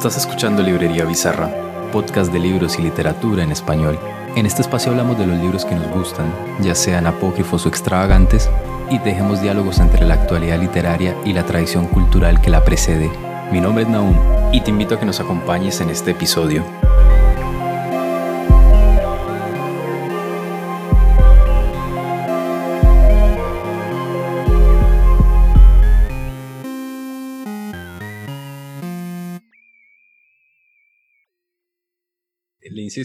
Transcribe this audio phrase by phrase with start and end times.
[0.00, 1.50] Estás escuchando Librería Bizarra,
[1.92, 3.98] podcast de libros y literatura en español.
[4.34, 6.32] En este espacio hablamos de los libros que nos gustan,
[6.62, 8.48] ya sean apócrifos o extravagantes,
[8.88, 13.10] y dejemos diálogos entre la actualidad literaria y la tradición cultural que la precede.
[13.52, 14.16] Mi nombre es Naum
[14.54, 16.64] y te invito a que nos acompañes en este episodio.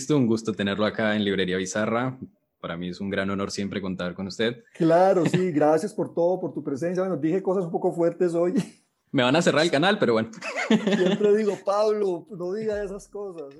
[0.09, 2.19] Un gusto tenerlo acá en Librería Bizarra.
[2.59, 4.63] Para mí es un gran honor siempre contar con usted.
[4.73, 7.01] Claro, sí, gracias por todo, por tu presencia.
[7.01, 8.53] Bueno, dije cosas un poco fuertes hoy.
[9.11, 10.31] Me van a cerrar el canal, pero bueno.
[10.67, 13.55] Siempre digo, Pablo, no digas esas cosas.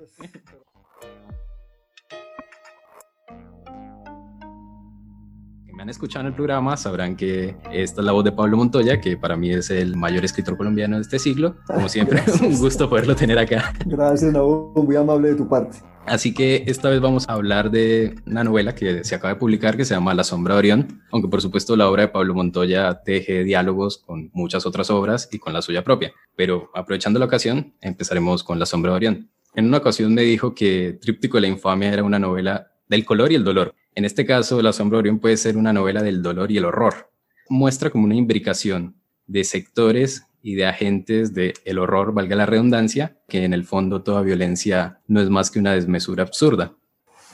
[5.76, 8.98] Me han escuchado en el programa sabrán que esta es la voz de Pablo Montoya,
[8.98, 11.56] que para mí es el mayor escritor colombiano de este siglo.
[11.66, 13.74] Como siempre, un gusto poderlo tener acá.
[13.84, 15.76] Gracias, Naú, muy amable de tu parte.
[16.06, 19.76] Así que esta vez vamos a hablar de una novela que se acaba de publicar
[19.76, 23.02] que se llama La sombra de Orión, aunque por supuesto la obra de Pablo Montoya
[23.04, 26.12] teje diálogos con muchas otras obras y con la suya propia.
[26.36, 29.30] Pero aprovechando la ocasión, empezaremos con La sombra de Orión.
[29.54, 33.32] En una ocasión me dijo que Tríptico de la Infamia era una novela del color
[33.32, 36.22] y el dolor, en este caso, La sombra de Orión puede ser una novela del
[36.22, 37.10] dolor y el horror.
[37.48, 38.94] Muestra como una imbricación
[39.26, 44.02] de sectores y de agentes del el horror, valga la redundancia, que en el fondo
[44.02, 46.76] toda violencia no es más que una desmesura absurda.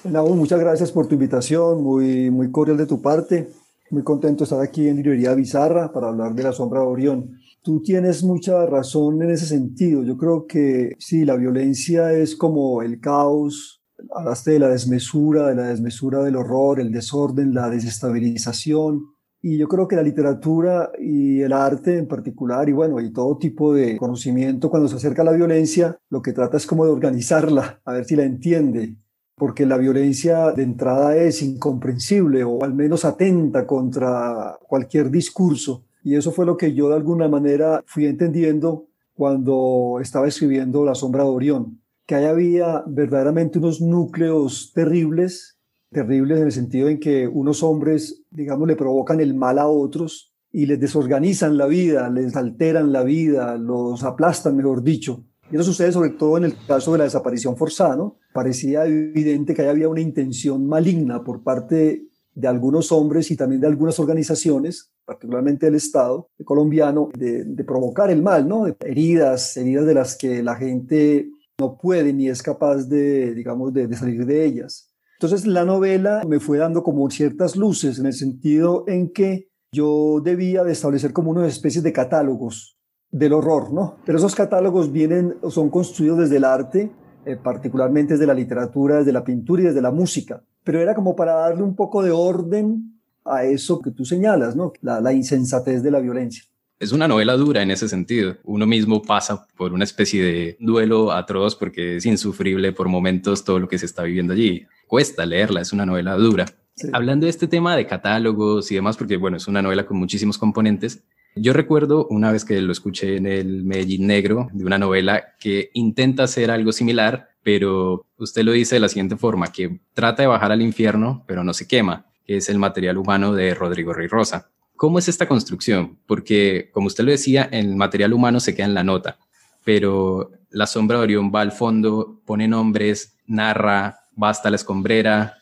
[0.04, 3.48] Naum, muchas gracias por tu invitación, muy, muy cordial de tu parte.
[3.90, 7.40] Muy contento de estar aquí en Librería Bizarra para hablar de La sombra de Orión.
[7.60, 10.04] Tú tienes mucha razón en ese sentido.
[10.04, 13.81] Yo creo que sí, la violencia es como el caos,
[14.14, 19.06] hablaste de la desmesura, de la desmesura del horror, el desorden, la desestabilización.
[19.40, 23.38] Y yo creo que la literatura y el arte en particular, y bueno, y todo
[23.38, 26.92] tipo de conocimiento, cuando se acerca a la violencia, lo que trata es como de
[26.92, 28.96] organizarla, a ver si la entiende,
[29.36, 35.84] porque la violencia de entrada es incomprensible o al menos atenta contra cualquier discurso.
[36.04, 40.94] Y eso fue lo que yo de alguna manera fui entendiendo cuando estaba escribiendo La
[40.94, 45.58] sombra de Orión que ahí había verdaderamente unos núcleos terribles,
[45.90, 50.32] terribles en el sentido en que unos hombres, digamos, le provocan el mal a otros
[50.50, 55.24] y les desorganizan la vida, les alteran la vida, los aplastan, mejor dicho.
[55.50, 58.16] Y eso sucede sobre todo en el caso de la desaparición forzada, ¿no?
[58.32, 63.60] Parecía evidente que ahí había una intención maligna por parte de algunos hombres y también
[63.60, 68.66] de algunas organizaciones, particularmente del Estado colombiano, de, de provocar el mal, ¿no?
[68.80, 73.92] Heridas, heridas de las que la gente no puede ni es capaz de, digamos, de,
[73.94, 74.90] salir de ellas.
[75.18, 80.20] Entonces la novela me fue dando como ciertas luces en el sentido en que yo
[80.22, 82.76] debía de establecer como una especie de catálogos
[83.10, 83.96] del horror, ¿no?
[84.04, 86.90] Pero esos catálogos vienen, son construidos desde el arte,
[87.24, 90.42] eh, particularmente desde la literatura, desde la pintura y desde la música.
[90.64, 94.72] Pero era como para darle un poco de orden a eso que tú señalas, ¿no?
[94.80, 96.44] la insensatez de la violencia
[96.82, 98.36] es una novela dura en ese sentido.
[98.42, 103.60] Uno mismo pasa por una especie de duelo atroz porque es insufrible por momentos todo
[103.60, 104.66] lo que se está viviendo allí.
[104.88, 106.44] Cuesta leerla, es una novela dura.
[106.92, 110.38] Hablando de este tema de catálogos y demás, porque bueno, es una novela con muchísimos
[110.38, 111.04] componentes,
[111.36, 115.70] yo recuerdo una vez que lo escuché en el Medellín Negro, de una novela que
[115.74, 120.26] intenta hacer algo similar, pero usted lo dice de la siguiente forma, que trata de
[120.26, 124.08] bajar al infierno, pero no se quema, que es el material humano de Rodrigo Rey
[124.08, 124.50] Rosa.
[124.82, 125.96] ¿Cómo es esta construcción?
[126.08, 129.16] Porque, como usted lo decía, el material humano se queda en la nota,
[129.64, 135.34] pero la sombra de Orión va al fondo, pone nombres, narra, va hasta la escombrera.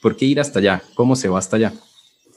[0.00, 0.80] ¿Por qué ir hasta allá?
[0.94, 1.72] ¿Cómo se va hasta allá?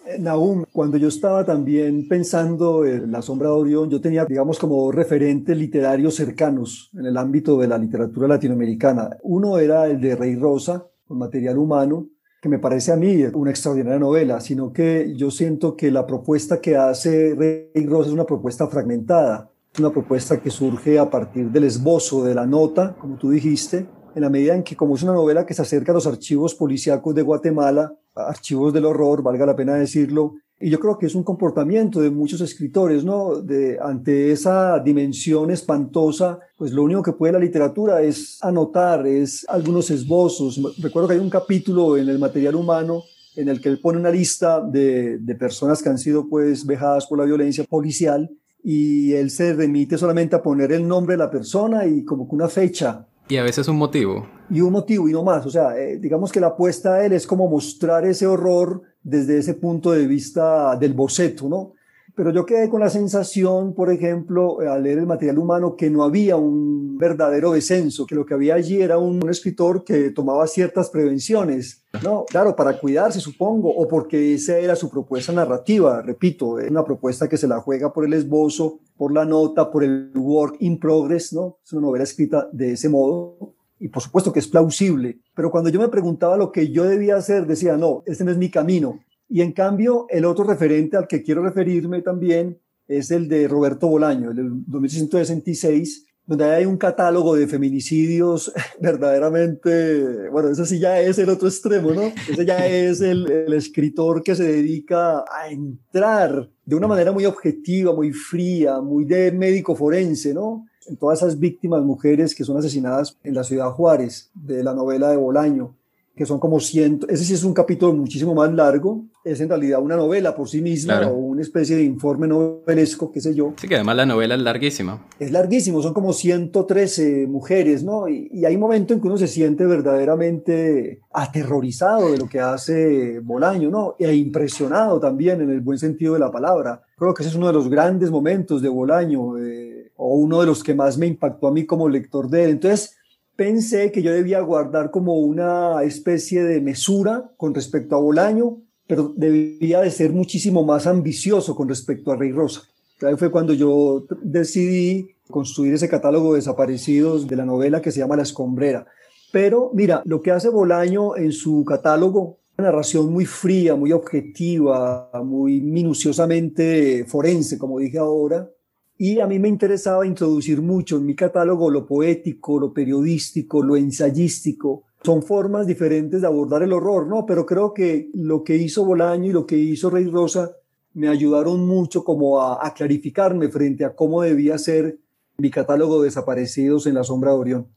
[0.07, 4.57] Eh, Nahum, cuando yo estaba también pensando en la sombra de Orión, yo tenía, digamos,
[4.57, 9.15] como referentes literarios cercanos en el ámbito de la literatura latinoamericana.
[9.21, 12.07] Uno era el de Rey Rosa, con material humano,
[12.47, 16.61] que me parece a mí una extraordinaria novela, sino que yo siento que la propuesta
[16.61, 21.65] que hace Rey Rosa es una propuesta fragmentada, una propuesta que surge a partir del
[21.65, 23.85] esbozo de la nota, como tú dijiste,
[24.15, 26.55] en la medida en que como es una novela que se acerca a los archivos
[26.55, 31.13] policíacos de Guatemala, archivos del horror, valga la pena decirlo, y yo creo que es
[31.13, 33.41] un comportamiento de muchos escritores, ¿no?
[33.41, 39.45] De, ante esa dimensión espantosa, pues lo único que puede la literatura es anotar, es
[39.47, 40.59] algunos esbozos.
[40.79, 43.03] Recuerdo que hay un capítulo en el material humano
[43.35, 47.05] en el que él pone una lista de, de personas que han sido pues vejadas
[47.05, 48.27] por la violencia policial
[48.63, 52.35] y él se remite solamente a poner el nombre de la persona y como que
[52.35, 53.05] una fecha.
[53.29, 54.27] Y a veces un motivo.
[54.49, 55.45] Y un motivo y no más.
[55.45, 59.37] O sea, eh, digamos que la apuesta de él es como mostrar ese horror desde
[59.37, 61.73] ese punto de vista del boceto, ¿no?
[62.17, 66.03] Pero yo quedé con la sensación, por ejemplo, al leer el material humano, que no
[66.03, 70.89] había un verdadero descenso, que lo que había allí era un, escritor que tomaba ciertas
[70.89, 72.25] prevenciones, ¿no?
[72.25, 77.29] Claro, para cuidarse, supongo, o porque esa era su propuesta narrativa, repito, es una propuesta
[77.29, 81.33] que se la juega por el esbozo, por la nota, por el work in progress,
[81.33, 81.59] ¿no?
[81.63, 85.69] Es una novela escrita de ese modo, y por supuesto que es plausible, pero cuando
[85.69, 89.01] yo me preguntaba lo que yo debía hacer, decía, no, este no es mi camino,
[89.29, 93.87] y en cambio, el otro referente al que quiero referirme también es el de Roberto
[93.87, 98.51] Bolaño, el del 2666, donde hay un catálogo de feminicidios
[98.81, 102.03] verdaderamente, bueno, ese sí ya es el otro extremo, ¿no?
[102.29, 107.25] Ese ya es el, el, escritor que se dedica a entrar de una manera muy
[107.25, 110.65] objetiva, muy fría, muy de médico forense, ¿no?
[110.85, 115.09] En todas esas víctimas mujeres que son asesinadas en la ciudad Juárez, de la novela
[115.09, 115.76] de Bolaño
[116.17, 119.79] que son como ciento, ese sí es un capítulo muchísimo más largo, es en realidad
[119.79, 123.53] una novela por sí misma o una especie de informe novelesco, qué sé yo.
[123.55, 125.05] Sí, que además la novela es larguísima.
[125.19, 128.09] Es larguísimo, son como 113 mujeres, ¿no?
[128.09, 133.19] Y, y hay momentos en que uno se siente verdaderamente aterrorizado de lo que hace
[133.19, 133.95] Bolaño, ¿no?
[133.99, 136.81] E impresionado también en el buen sentido de la palabra.
[136.97, 140.47] Creo que ese es uno de los grandes momentos de Bolaño, eh, o uno de
[140.47, 142.49] los que más me impactó a mí como lector de él.
[142.51, 142.96] Entonces,
[143.37, 148.57] pensé que yo debía guardar como una especie de mesura con respecto a Bolaño,
[148.87, 152.63] pero debía de ser muchísimo más ambicioso con respecto a Rey Rosa.
[153.03, 157.99] Ahí fue cuando yo decidí construir ese catálogo de desaparecidos de la novela que se
[157.99, 158.87] llama La Escombrera.
[159.31, 165.11] Pero mira, lo que hace Bolaño en su catálogo, una narración muy fría, muy objetiva,
[165.23, 168.49] muy minuciosamente forense, como dije ahora,
[168.97, 173.75] y a mí me interesaba introducir mucho en mi catálogo lo poético, lo periodístico, lo
[173.75, 174.83] ensayístico.
[175.03, 177.25] Son formas diferentes de abordar el horror, ¿no?
[177.25, 180.51] Pero creo que lo que hizo Bolaño y lo que hizo Rey Rosa
[180.93, 184.99] me ayudaron mucho como a, a clarificarme frente a cómo debía ser
[185.37, 187.76] mi catálogo de desaparecidos en la sombra de Orión.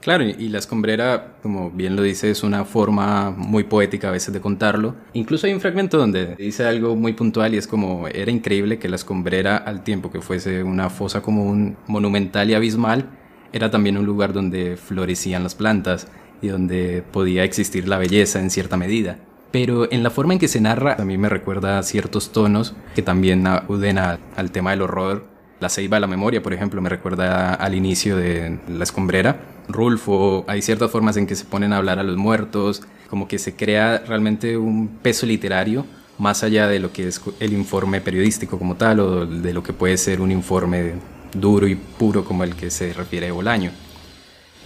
[0.00, 4.34] Claro, y la escombrera, como bien lo dice, es una forma muy poética a veces
[4.34, 4.96] de contarlo.
[5.14, 8.90] Incluso hay un fragmento donde dice algo muy puntual y es como, era increíble que
[8.90, 13.08] la escombrera, al tiempo que fuese una fosa común, monumental y abismal,
[13.50, 16.08] era también un lugar donde florecían las plantas
[16.42, 19.18] y donde podía existir la belleza en cierta medida.
[19.52, 23.02] Pero en la forma en que se narra, a mí me recuerda ciertos tonos que
[23.02, 27.54] también acuden al tema del horror la ceiba de la memoria, por ejemplo, me recuerda
[27.54, 29.40] al inicio de La escombrera.
[29.68, 33.38] Rulfo, hay ciertas formas en que se ponen a hablar a los muertos, como que
[33.38, 35.86] se crea realmente un peso literario
[36.18, 39.72] más allá de lo que es el informe periodístico como tal o de lo que
[39.72, 40.94] puede ser un informe
[41.32, 43.72] duro y puro como el que se refiere Bolaño.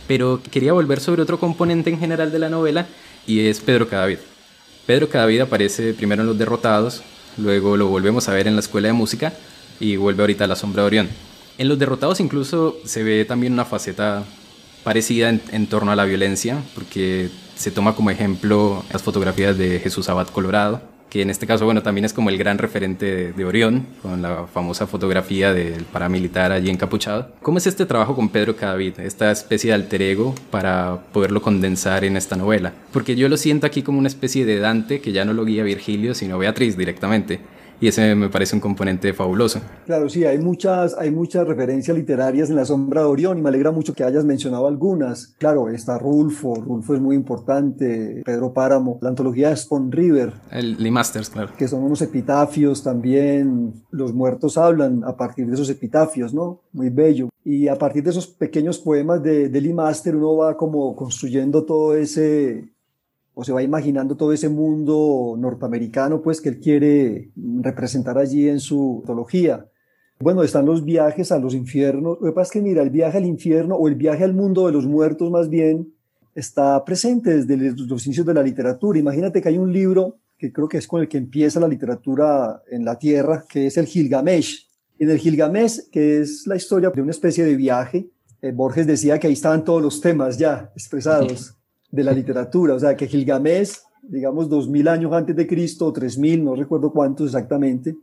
[0.07, 2.87] Pero quería volver sobre otro componente en general de la novela
[3.27, 4.19] y es Pedro Cadavid.
[4.87, 7.03] Pedro Cadavid aparece primero en Los Derrotados,
[7.37, 9.33] luego lo volvemos a ver en la Escuela de Música
[9.81, 11.09] y vuelve ahorita a la sombra de Orión.
[11.59, 14.25] En los derrotados incluso se ve también una faceta
[14.85, 20.09] parecida en, torno a la violencia, porque se toma como ejemplo las fotografías de Jesús
[20.09, 20.81] Abad Colorado,
[21.11, 24.47] que en este caso, bueno, también es como el gran referente de, Orión, con la
[24.47, 27.33] famosa fotografía del paramilitar allí encapuchado.
[27.43, 32.05] ¿Cómo es este trabajo con Pedro Cadavid, esta especie de alter ego para poderlo condensar
[32.05, 32.73] en esta novela?
[32.93, 35.65] Porque yo lo siento aquí como una especie de Dante que ya no lo guía
[35.65, 37.41] Virgilio, sino Beatriz directamente
[37.81, 39.61] y ese me parece un componente fabuloso.
[39.87, 43.49] Claro, sí, hay muchas, hay muchas referencias literarias en La Sombra de Orión y me
[43.49, 45.35] alegra mucho que hayas mencionado algunas.
[45.39, 50.33] Claro, está Rulfo, Rulfo es muy importante, Pedro Páramo, la antología de Spawn River.
[50.51, 51.53] El Lee Masters, claro.
[51.57, 56.61] Que son unos epitafios también, los muertos hablan a partir de esos epitafios, ¿no?
[56.73, 57.29] Muy bello.
[57.45, 61.65] Y a partir de esos pequeños poemas de, de Lee Master uno va como construyendo
[61.65, 62.69] todo ese
[63.41, 67.31] o se va imaginando todo ese mundo norteamericano pues que él quiere
[67.61, 69.65] representar allí en su mitología.
[70.19, 72.19] Bueno, están los viajes a los infiernos.
[72.21, 74.67] Lo que pasa es que, mira, el viaje al infierno o el viaje al mundo
[74.67, 75.95] de los muertos más bien
[76.35, 78.99] está presente desde los inicios de la literatura.
[78.99, 82.61] Imagínate que hay un libro que creo que es con el que empieza la literatura
[82.69, 84.67] en la Tierra, que es el Gilgamesh.
[84.99, 88.11] En el Gilgamesh, que es la historia de una especie de viaje,
[88.43, 91.55] eh, Borges decía que ahí estaban todos los temas ya expresados
[91.91, 92.75] de la literatura.
[92.75, 96.93] O sea, que Gilgamesh, digamos, dos mil años antes de Cristo, tres mil, no recuerdo
[96.93, 97.97] cuántos exactamente,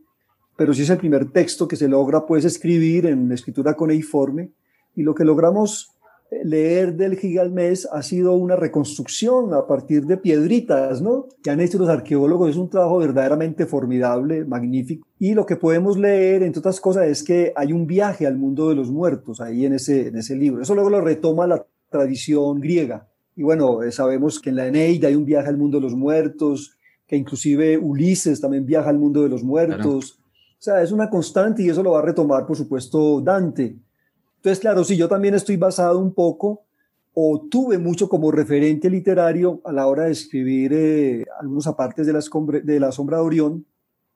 [0.57, 4.51] pero sí es el primer texto que se logra, pues, escribir en escritura cuneiforme.
[4.95, 5.91] Y lo que logramos
[6.31, 11.27] eh, leer del Gilgamesh ha sido una reconstrucción a partir de piedritas, ¿no?
[11.43, 12.51] Que han hecho los arqueólogos.
[12.51, 15.05] Es un trabajo verdaderamente formidable, magnífico.
[15.19, 18.69] Y lo que podemos leer, entre otras cosas, es que hay un viaje al mundo
[18.69, 20.61] de los muertos ahí en ese, en ese libro.
[20.61, 23.09] Eso luego lo retoma la tradición griega.
[23.35, 25.95] Y bueno, eh, sabemos que en la Eneida hay un viaje al mundo de los
[25.95, 30.19] muertos, que inclusive Ulises también viaja al mundo de los muertos.
[30.57, 33.77] O sea, es una constante y eso lo va a retomar, por supuesto, Dante.
[34.37, 36.63] Entonces, claro, si yo también estoy basado un poco
[37.13, 42.13] o tuve mucho como referente literario a la hora de escribir eh, algunos apartes de
[42.13, 42.19] la,
[42.63, 43.65] de la sombra de Orión,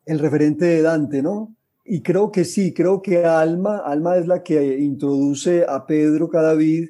[0.06, 1.56] el referente de Dante, ¿no?
[1.86, 6.90] Y creo que sí, creo que Alma, Alma es la que introduce a Pedro Cadavid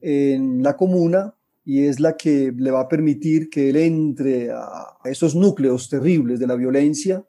[0.00, 1.34] en la comuna
[1.70, 6.40] y es la que le va a permitir que él entre a esos núcleos terribles
[6.40, 7.24] de la violencia,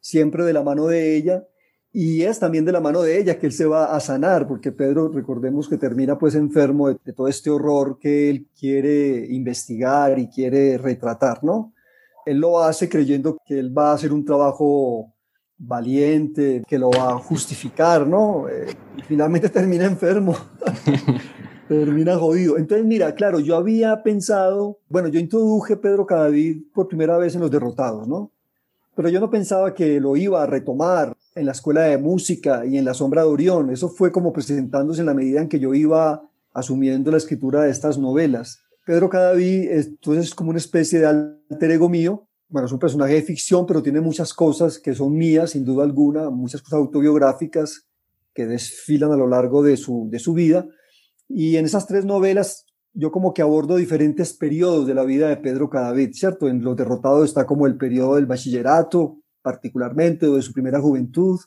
[0.00, 1.46] siempre de la mano de ella,
[1.92, 4.72] y es también de la mano de ella que él se va a sanar, porque
[4.72, 10.26] Pedro, recordemos que termina pues enfermo de, todo este horror que él quiere investigar y
[10.26, 11.72] quiere retratar, ¿no?
[12.26, 15.14] Él lo hace creyendo que él va a hacer un trabajo
[15.56, 18.48] valiente, que lo va a justificar, ¿no?
[18.48, 20.36] Eh, y finalmente termina enfermo,
[21.68, 22.58] termina jodido.
[22.58, 27.40] Entonces, mira, claro, yo había pensado, bueno, yo introduje Pedro Cadavid por primera vez en
[27.40, 28.30] Los Derrotados, ¿no?
[28.94, 32.78] Pero yo no pensaba que lo iba a retomar en la escuela de música y
[32.78, 33.70] en la sombra de Orión.
[33.70, 37.70] Eso fue como presentándose en la medida en que yo iba asumiendo la escritura de
[37.70, 38.60] estas novelas.
[38.86, 42.28] Pedro Cadaví entonces es como una especie de alter ego mío.
[42.48, 45.82] Bueno, es un personaje de ficción, pero tiene muchas cosas que son mías, sin duda
[45.82, 47.86] alguna, muchas cosas autobiográficas
[48.32, 50.68] que desfilan a lo largo de su, de su vida.
[51.28, 55.36] Y en esas tres novelas yo como que abordo diferentes periodos de la vida de
[55.36, 56.48] Pedro Cadavid, ¿cierto?
[56.48, 61.40] En Los Derrotados está como el periodo del bachillerato, particularmente, o de su primera juventud.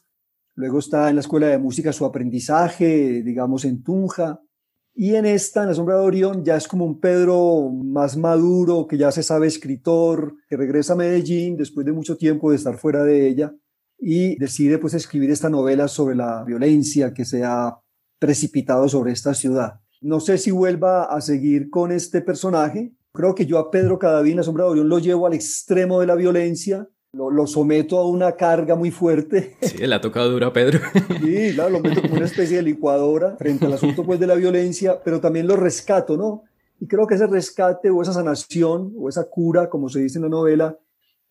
[0.55, 4.41] Luego está en la escuela de música su aprendizaje, digamos, en Tunja.
[4.93, 8.85] Y en esta, en la sombra de Orión, ya es como un Pedro más maduro,
[8.87, 12.77] que ya se sabe escritor, que regresa a Medellín después de mucho tiempo de estar
[12.77, 13.53] fuera de ella
[13.99, 17.79] y decide pues escribir esta novela sobre la violencia que se ha
[18.19, 19.79] precipitado sobre esta ciudad.
[20.01, 22.93] No sé si vuelva a seguir con este personaje.
[23.13, 25.99] Creo que yo a Pedro Cadaví en La Sombra de Orión lo llevo al extremo
[25.99, 29.57] de la violencia, lo, someto a una carga muy fuerte.
[29.61, 30.79] Sí, le ha tocado duro a Pedro.
[31.21, 34.35] Sí, claro, lo meto como una especie de licuadora frente al asunto pues, de la
[34.35, 36.43] violencia, pero también lo rescato, ¿no?
[36.79, 40.23] Y creo que ese rescate o esa sanación o esa cura, como se dice en
[40.23, 40.77] la novela,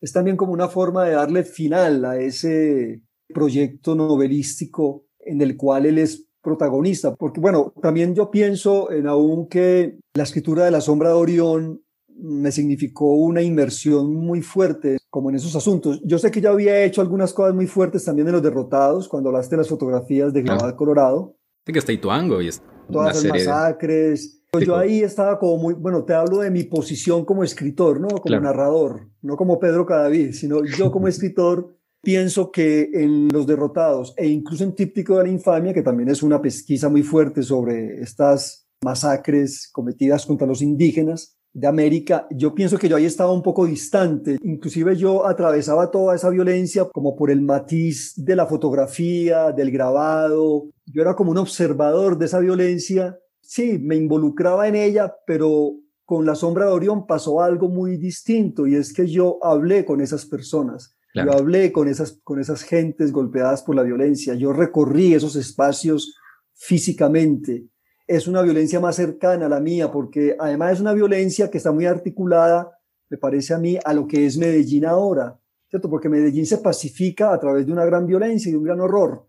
[0.01, 3.01] es también como una forma de darle final a ese
[3.33, 9.47] proyecto novelístico en el cual él es protagonista, porque bueno, también yo pienso en aún
[9.47, 11.81] que la escritura de la sombra de Orión
[12.19, 16.01] me significó una inmersión muy fuerte como en esos asuntos.
[16.03, 19.29] Yo sé que ya había hecho algunas cosas muy fuertes también en Los Derrotados, cuando
[19.29, 21.35] hablaste de las fotografías de Glabal Colorado.
[21.65, 24.33] Sí, que está Ituango y es Todas las masacres.
[24.59, 28.07] Yo ahí estaba como muy, bueno, te hablo de mi posición como escritor, ¿no?
[28.07, 34.13] Como narrador, no como Pedro Cadavid, sino yo como escritor pienso que en Los Derrotados
[34.17, 38.01] e incluso en Típtico de la Infamia, que también es una pesquisa muy fuerte sobre
[38.01, 43.41] estas masacres cometidas contra los indígenas de América, yo pienso que yo ahí estaba un
[43.41, 44.37] poco distante.
[44.43, 50.69] Inclusive yo atravesaba toda esa violencia como por el matiz de la fotografía, del grabado.
[50.85, 53.17] Yo era como un observador de esa violencia.
[53.41, 55.73] Sí, me involucraba en ella, pero
[56.05, 59.99] con la sombra de Orión pasó algo muy distinto y es que yo hablé con
[59.99, 65.13] esas personas yo hablé con esas, con esas gentes golpeadas por la violencia, yo recorrí
[65.13, 66.15] esos espacios
[66.53, 67.65] físicamente.
[68.05, 71.71] Es una violencia más cercana a la mía, porque además es una violencia que está
[71.71, 72.71] muy articulada,
[73.09, 75.37] me parece a mí, a lo que es Medellín ahora,
[75.69, 75.89] ¿cierto?
[75.89, 79.27] Porque Medellín se pacifica a través de una gran violencia y de un gran horror.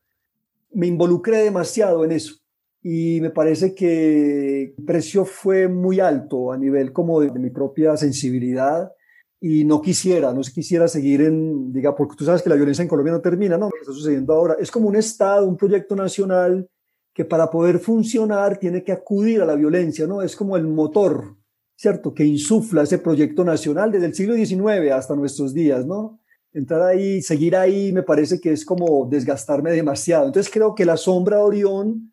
[0.72, 2.36] Me involucré demasiado en eso
[2.82, 7.96] y me parece que el precio fue muy alto a nivel como de mi propia
[7.96, 8.92] sensibilidad
[9.40, 12.88] y no quisiera, no quisiera seguir en, diga, porque tú sabes que la violencia en
[12.88, 13.66] Colombia no termina, ¿no?
[13.66, 16.68] Lo que está sucediendo ahora es como un Estado, un proyecto nacional
[17.14, 20.22] que para poder funcionar tiene que acudir a la violencia, ¿no?
[20.22, 21.36] Es como el motor,
[21.76, 22.12] ¿cierto?
[22.12, 26.20] Que insufla ese proyecto nacional desde el siglo XIX hasta nuestros días, ¿no?
[26.52, 30.26] Entrar ahí, seguir ahí, me parece que es como desgastarme demasiado.
[30.26, 32.12] Entonces creo que la sombra de Orión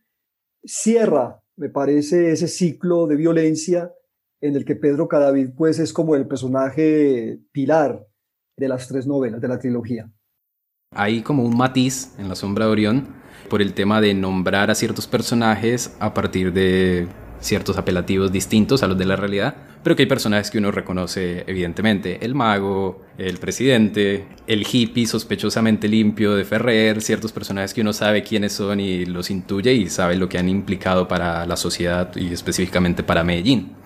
[0.64, 3.92] cierra, me parece, ese ciclo de violencia
[4.48, 8.06] en el que Pedro Cadavid pues es como el personaje pilar
[8.58, 10.10] de las tres novelas de la trilogía.
[10.92, 13.08] Hay como un matiz en La sombra de Orión
[13.50, 17.08] por el tema de nombrar a ciertos personajes a partir de
[17.40, 21.44] ciertos apelativos distintos a los de la realidad, pero que hay personajes que uno reconoce
[21.48, 22.26] evidentemente.
[22.26, 28.24] El mago, el presidente, el hippie sospechosamente limpio de Ferrer, ciertos personajes que uno sabe
[28.24, 32.34] quiénes son y los intuye y sabe lo que han implicado para la sociedad y
[32.34, 33.85] específicamente para Medellín.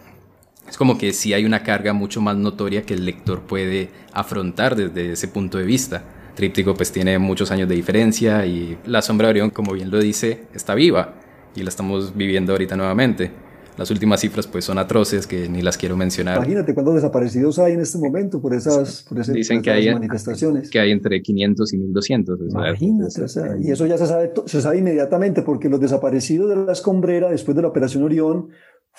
[0.70, 4.76] Es como que sí hay una carga mucho más notoria que el lector puede afrontar
[4.76, 6.04] desde ese punto de vista.
[6.36, 10.00] Tríptico pues tiene muchos años de diferencia y La Sombra de Orión, como bien lo
[10.00, 11.16] dice, está viva
[11.56, 13.32] y la estamos viviendo ahorita nuevamente.
[13.80, 16.36] Las últimas cifras pues son atroces que ni las quiero mencionar.
[16.36, 20.70] Imagínate cuántos desaparecidos hay en este momento por esas, por Dicen que hay, manifestaciones.
[20.70, 22.40] Que hay entre 500 y 1200.
[22.50, 23.22] Imagínate,
[23.62, 27.56] y eso ya se sabe, se sabe inmediatamente porque los desaparecidos de la escombrera después
[27.56, 28.50] de la Operación Orión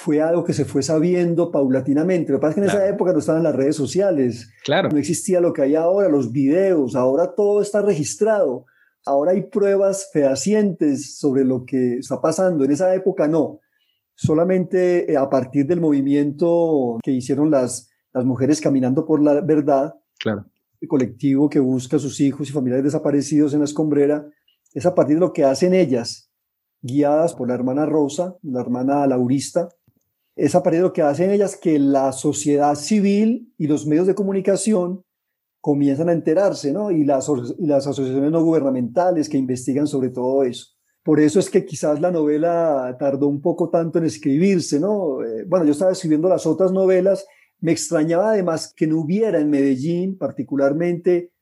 [0.02, 2.32] fue algo que se fue sabiendo paulatinamente.
[2.32, 4.50] Lo que pasa es que en esa época no estaban las redes sociales.
[4.64, 4.88] Claro.
[4.88, 6.96] No existía lo que hay ahora, los videos.
[6.96, 8.64] Ahora todo está registrado.
[9.04, 12.64] Ahora hay pruebas fehacientes sobre lo que está pasando.
[12.64, 13.60] En esa época no.
[14.14, 19.96] Solamente eh, a partir del movimiento que hicieron las, las mujeres caminando por la verdad,
[20.18, 20.46] claro.
[20.80, 24.26] el colectivo que busca a sus hijos y familiares desaparecidos en la escombrera,
[24.72, 26.30] es a partir de lo que hacen ellas,
[26.80, 29.68] guiadas por la hermana Rosa, la hermana Laurista,
[30.40, 34.06] es a partir de lo que hacen ellas que la sociedad civil y los medios
[34.06, 35.04] de comunicación
[35.60, 36.90] comienzan a enterarse, ¿no?
[36.90, 40.68] Y las, y las asociaciones no gubernamentales que investigan sobre todo eso.
[41.02, 45.22] Por eso es que quizás la novela tardó un poco tanto en escribirse, ¿no?
[45.22, 47.26] Eh, bueno, yo estaba escribiendo las otras novelas,
[47.60, 51.32] me extrañaba además que no hubiera en Medellín particularmente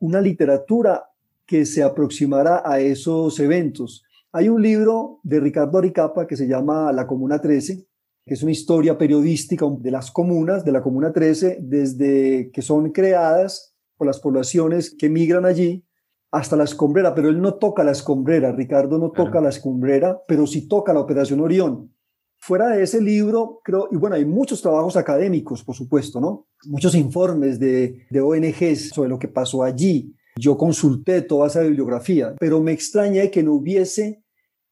[0.00, 1.04] una literatura
[1.46, 4.04] que se aproximara a esos eventos.
[4.32, 7.86] Hay un libro de Ricardo Aricapa que se llama La Comuna 13,
[8.28, 12.92] que es una historia periodística de las comunas, de la Comuna 13, desde que son
[12.92, 15.84] creadas por las poblaciones que migran allí
[16.30, 20.46] hasta la escombrera, pero él no toca la escombrera, Ricardo no toca la escombrera, pero
[20.46, 21.92] sí toca la Operación Orión.
[22.36, 26.46] Fuera de ese libro, creo, y bueno, hay muchos trabajos académicos, por supuesto, ¿no?
[26.66, 30.14] Muchos informes de, de ONGs sobre lo que pasó allí.
[30.36, 34.22] Yo consulté toda esa bibliografía, pero me extraña que no hubiese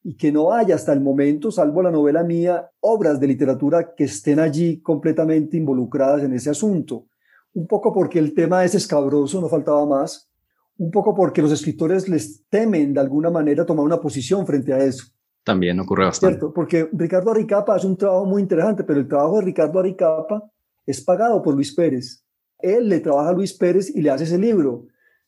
[0.09, 4.05] y que no haya hasta el momento, salvo la novela mía, obras de literatura que
[4.05, 7.09] estén allí completamente involucradas en ese asunto.
[7.55, 10.31] Un poco porque el tema es escabroso, no faltaba más,
[10.79, 14.79] un poco porque los escritores les temen de alguna manera tomar una posición frente a
[14.79, 15.07] eso.
[15.43, 16.39] También ocurre bastante.
[16.39, 20.41] Cierto, porque Ricardo Aricapa hace un trabajo muy interesante, pero el trabajo de Ricardo Aricapa
[20.87, 22.25] es pagado por Luis Pérez.
[22.61, 24.87] Él le trabaja a Luis Pérez y le hace ese libro.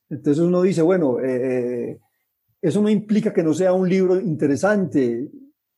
[0.08, 2.00] Entonces uno dice, bueno, eh, eh
[2.60, 5.28] eso no implica que no sea un libro interesante,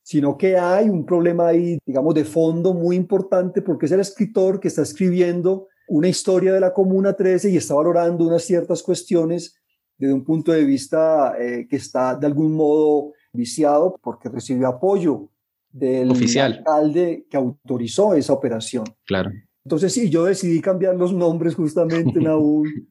[0.03, 4.59] sino que hay un problema ahí, digamos, de fondo muy importante, porque es el escritor
[4.59, 9.55] que está escribiendo una historia de la Comuna 13 y está valorando unas ciertas cuestiones
[9.97, 15.29] desde un punto de vista eh, que está de algún modo viciado porque recibió apoyo
[15.71, 16.53] del Oficial.
[16.57, 18.85] alcalde que autorizó esa operación.
[19.05, 19.31] Claro.
[19.63, 22.90] Entonces sí, yo decidí cambiar los nombres justamente en un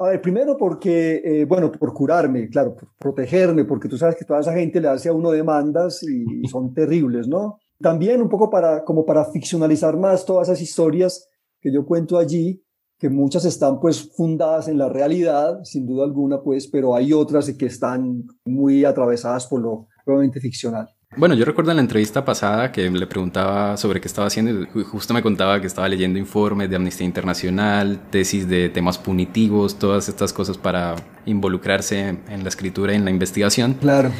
[0.00, 4.24] a ver, primero porque, eh, bueno, por curarme, claro, por protegerme, porque tú sabes que
[4.24, 7.58] toda esa gente le hace a uno demandas y, son terribles, ¿no?
[7.80, 11.28] También un poco para, como para ficcionalizar más todas esas historias
[11.60, 12.62] que yo cuento allí,
[12.98, 17.52] que muchas están pues fundadas en la realidad, sin duda alguna, pues, pero hay otras
[17.52, 20.88] que están muy atravesadas por lo probablemente ficcional.
[21.18, 24.84] Bueno, yo recuerdo en la entrevista pasada que le preguntaba sobre qué estaba haciendo y
[24.84, 30.08] justo me contaba que estaba leyendo informes de Amnistía Internacional, tesis de temas punitivos, todas
[30.08, 30.94] estas cosas para
[31.26, 33.74] involucrarse en la escritura y en la investigación.
[33.74, 34.12] Claro.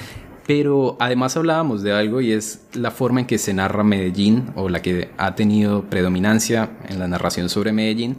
[0.45, 4.69] Pero además hablábamos de algo y es la forma en que se narra Medellín o
[4.69, 8.17] la que ha tenido predominancia en la narración sobre Medellín.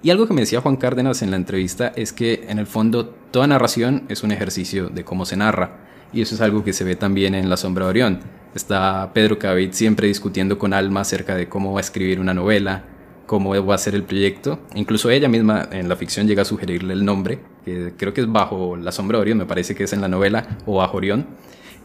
[0.00, 3.06] Y algo que me decía Juan Cárdenas en la entrevista es que en el fondo
[3.32, 6.84] toda narración es un ejercicio de cómo se narra y eso es algo que se
[6.84, 8.20] ve también en La Sombra de Orión.
[8.54, 12.84] Está Pedro Cavit siempre discutiendo con Alma acerca de cómo va a escribir una novela,
[13.26, 14.60] cómo va a ser el proyecto.
[14.74, 18.30] Incluso ella misma en la ficción llega a sugerirle el nombre, que creo que es
[18.30, 21.26] bajo La Sombra de Orión, me parece que es en la novela, o bajo Orión.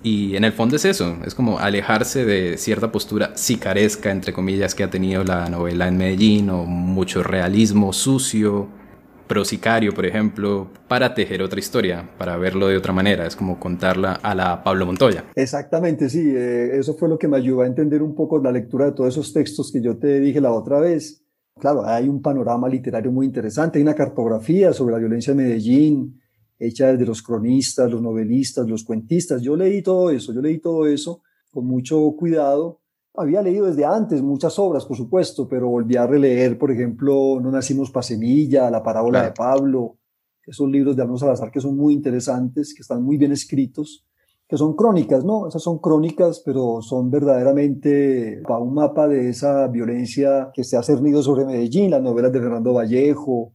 [0.04, 4.76] Y en el fondo es eso, es como alejarse de cierta postura sicaresca, entre comillas,
[4.76, 8.68] que ha tenido la novela en Medellín, o mucho realismo sucio,
[9.28, 13.28] Prosicario, por ejemplo, para tejer otra historia, para verlo de otra manera.
[13.28, 15.26] Es como contarla a la Pablo Montoya.
[15.36, 16.34] Exactamente, sí.
[16.36, 19.14] Eh, eso fue lo que me ayudó a entender un poco la lectura de todos
[19.14, 21.24] esos textos que yo te dije la otra vez.
[21.60, 26.22] Claro, hay un panorama literario muy interesante, hay una cartografía sobre la violencia en Medellín,
[26.60, 29.42] hecha desde los cronistas, los novelistas, los cuentistas.
[29.42, 32.82] Yo leí todo eso, yo leí todo eso con mucho cuidado
[33.18, 37.52] había leído desde antes muchas obras, por supuesto, pero volví a releer, por ejemplo, No
[37.52, 39.98] nacimos para semilla, La parábola de Pablo,
[40.46, 44.06] esos libros de Arnold Salazar que son muy interesantes, que están muy bien escritos,
[44.48, 45.48] que son crónicas, ¿no?
[45.48, 51.22] Esas son crónicas, pero son verdaderamente un mapa de esa violencia que se ha cernido
[51.22, 53.52] sobre Medellín, las novelas de Fernando Vallejo,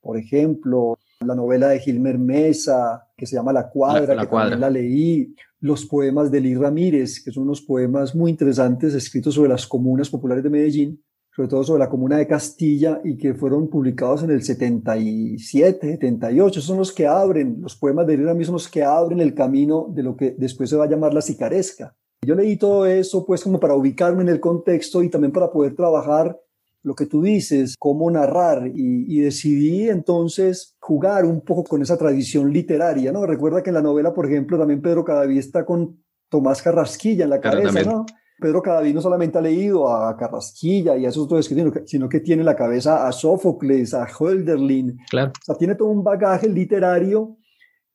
[0.00, 4.70] por ejemplo, la novela de Gilmer Mesa, que se llama La Cuadra, que también la
[4.70, 9.66] leí, los poemas de Lee Ramírez, que son unos poemas muy interesantes escritos sobre las
[9.66, 11.02] comunas populares de Medellín,
[11.34, 16.58] sobre todo sobre la comuna de Castilla y que fueron publicados en el 77, 78.
[16.58, 19.34] Esos son los que abren, los poemas de Lee Ramírez son los que abren el
[19.34, 21.94] camino de lo que después se va a llamar la sicaresca.
[22.22, 25.74] Yo leí todo eso pues como para ubicarme en el contexto y también para poder
[25.74, 26.38] trabajar
[26.82, 32.52] lo que tú dices, cómo narrar y, decidí entonces jugar un poco con esa tradición
[32.52, 33.24] literaria, ¿no?
[33.24, 37.30] Recuerda que en la novela, por ejemplo, también Pedro Cadaví está con Tomás Carrasquilla en
[37.30, 38.06] la cabeza, ¿no?
[38.40, 42.18] Pedro Cadaví no solamente ha leído a Carrasquilla y a esos otros escritores, sino que
[42.18, 44.98] tiene en la cabeza a Sófocles, a Hölderlin.
[45.08, 45.30] Claro.
[45.40, 47.36] O sea, tiene todo un bagaje literario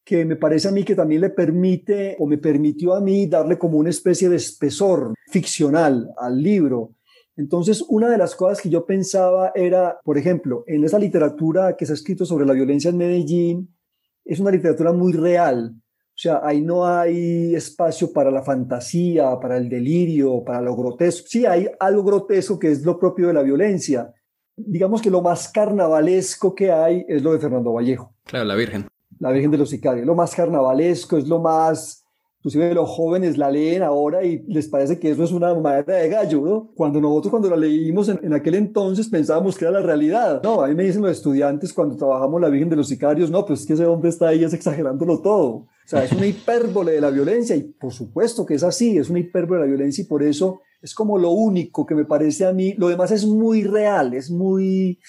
[0.05, 3.57] que me parece a mí que también le permite o me permitió a mí darle
[3.57, 6.91] como una especie de espesor ficcional al libro.
[7.37, 11.85] Entonces, una de las cosas que yo pensaba era, por ejemplo, en esa literatura que
[11.85, 13.75] se ha escrito sobre la violencia en Medellín,
[14.23, 15.73] es una literatura muy real.
[15.75, 21.27] O sea, ahí no hay espacio para la fantasía, para el delirio, para lo grotesco.
[21.29, 24.13] Sí, hay algo grotesco que es lo propio de la violencia.
[24.55, 28.15] Digamos que lo más carnavalesco que hay es lo de Fernando Vallejo.
[28.23, 28.87] Claro, la Virgen
[29.19, 30.05] la Virgen de los Sicarios.
[30.05, 32.04] Lo más carnavalesco, es lo más,
[32.45, 36.09] inclusive los jóvenes la leen ahora y les parece que eso es una madera de
[36.09, 36.71] gallo, ¿no?
[36.75, 40.43] Cuando nosotros cuando la leímos en, aquel entonces pensábamos que era la realidad.
[40.43, 43.47] No, a mí me dicen los estudiantes cuando trabajamos la Virgen de los Sicarios, no,
[43.47, 45.47] pues es que ese hombre está ahí es exagerándolo todo.
[45.47, 49.09] O sea, es una hipérbole de la violencia y por supuesto que es así, es
[49.09, 52.45] una hipérbole de la violencia y por eso es como lo único que me parece
[52.45, 54.99] a mí, lo demás es muy real, es muy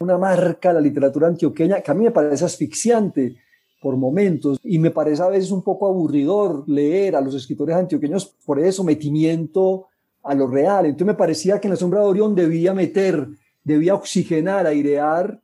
[0.00, 3.36] una marca la literatura antioqueña que a mí me parece asfixiante
[3.82, 8.26] por momentos y me parece a veces un poco aburridor leer a los escritores antioqueños
[8.46, 9.86] por ese sometimiento
[10.22, 10.86] a lo real.
[10.86, 13.28] Entonces me parecía que en la sombra de Orión debía meter,
[13.64, 15.42] debía oxigenar, airear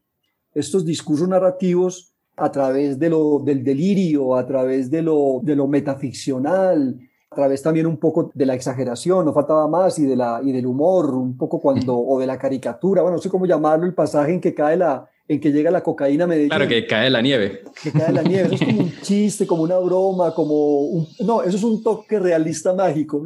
[0.55, 5.67] estos discursos narrativos a través de lo, del delirio, a través de lo, de lo
[5.67, 6.97] metaficcional,
[7.31, 10.53] a través también un poco de la exageración, no faltaba más, y, de la, y
[10.53, 13.95] del humor, un poco cuando, o de la caricatura, bueno, no sé cómo llamarlo, el
[13.95, 16.49] pasaje en que cae la, en que llega la cocaína a Medellín.
[16.49, 17.63] Claro, que cae la nieve.
[17.83, 21.07] Que cae la nieve, eso es como un chiste, como una broma, como un...
[21.21, 23.25] No, eso es un toque realista mágico,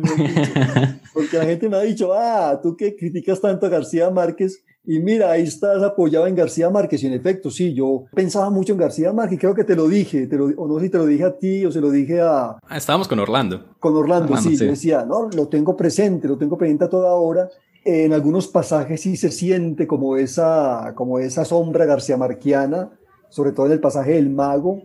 [1.15, 4.99] porque la gente me ha dicho, ah, tú que criticas tanto a García Márquez, y
[4.99, 7.03] mira, ahí estás apoyado en García Márquez.
[7.05, 9.39] Y en efecto, sí, yo pensaba mucho en García Márquez.
[9.39, 11.39] Creo que te lo dije, te lo, o no sé si te lo dije a
[11.39, 12.57] ti o se lo dije a.
[12.67, 13.77] Ah, estábamos con Orlando.
[13.79, 17.49] Con Orlando, sí, Yo decía, no, lo tengo presente, lo tengo presente a toda hora.
[17.85, 22.91] En algunos pasajes sí se siente como esa, como esa sombra García Marquiana,
[23.29, 24.83] sobre todo en el pasaje del mago.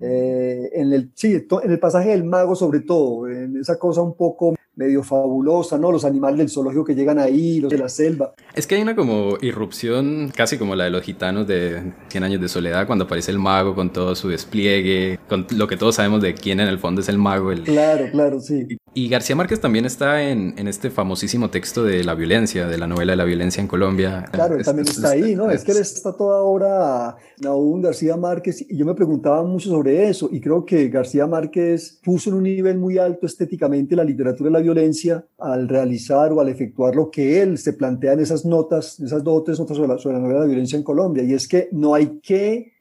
[0.00, 4.16] Eh, en, el, sí, en el pasaje del mago, sobre todo, en esa cosa un
[4.16, 5.92] poco medio fabulosa, ¿no?
[5.92, 8.34] Los animales del zoológico que llegan ahí, los de la selva.
[8.54, 12.40] Es que hay una como irrupción, casi como la de los gitanos de 100 años
[12.40, 16.22] de soledad, cuando aparece el mago con todo su despliegue, con lo que todos sabemos
[16.22, 17.52] de quién en el fondo es el mago.
[17.52, 17.62] El...
[17.62, 18.66] Claro, claro, sí.
[18.94, 22.86] Y García Márquez también está en, en, este famosísimo texto de la violencia, de la
[22.86, 24.26] novela de la violencia en Colombia.
[24.30, 25.50] Claro, él también está ahí, ¿no?
[25.50, 30.10] Es que él está toda hora, aún García Márquez, y yo me preguntaba mucho sobre
[30.10, 34.48] eso, y creo que García Márquez puso en un nivel muy alto estéticamente la literatura
[34.48, 38.44] de la violencia al realizar o al efectuar lo que él se plantea en esas
[38.44, 40.82] notas, esas dos o tres notas sobre la, sobre la novela de la violencia en
[40.82, 42.72] Colombia, y es que no hay que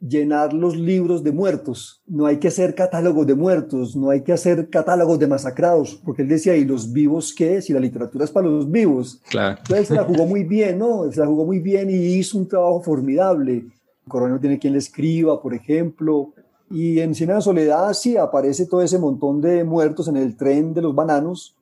[0.00, 4.32] llenar los libros de muertos, no hay que hacer catálogos de muertos, no hay que
[4.32, 7.60] hacer catálogos de masacrados, porque él decía, ¿y los vivos qué?
[7.60, 9.20] Si la literatura es para los vivos.
[9.28, 9.58] Claro.
[9.58, 11.10] Entonces se la jugó muy bien, ¿no?
[11.12, 13.66] Se la jugó muy bien y hizo un trabajo formidable.
[14.08, 16.32] Coronel tiene quien le escriba, por ejemplo.
[16.70, 20.72] Y en Cine de Soledad sí aparece todo ese montón de muertos en el tren
[20.72, 21.56] de los bananos,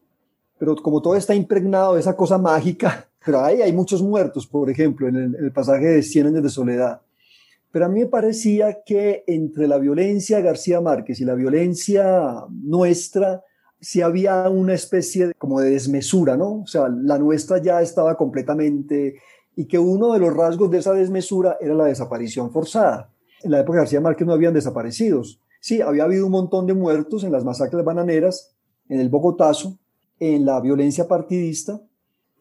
[0.59, 4.69] pero como todo está impregnado de esa cosa mágica, pero ahí hay muchos muertos, por
[4.69, 7.01] ejemplo, en el, pasaje de Cien años de soledad.
[7.71, 13.43] Pero a mí me parecía que entre la violencia García Márquez y la violencia nuestra,
[13.81, 16.61] sí había una especie como de desmesura, ¿no?
[16.61, 19.17] O sea, la nuestra ya estaba completamente...
[19.55, 23.11] Y que uno de los rasgos de esa desmesura era la desaparición forzada.
[23.43, 25.41] En la época de García Márquez no habían desaparecidos.
[25.61, 28.55] Sí, había habido un montón de muertos en las masacres bananeras,
[28.89, 29.79] en el Bogotazo,
[30.21, 31.81] en la violencia partidista,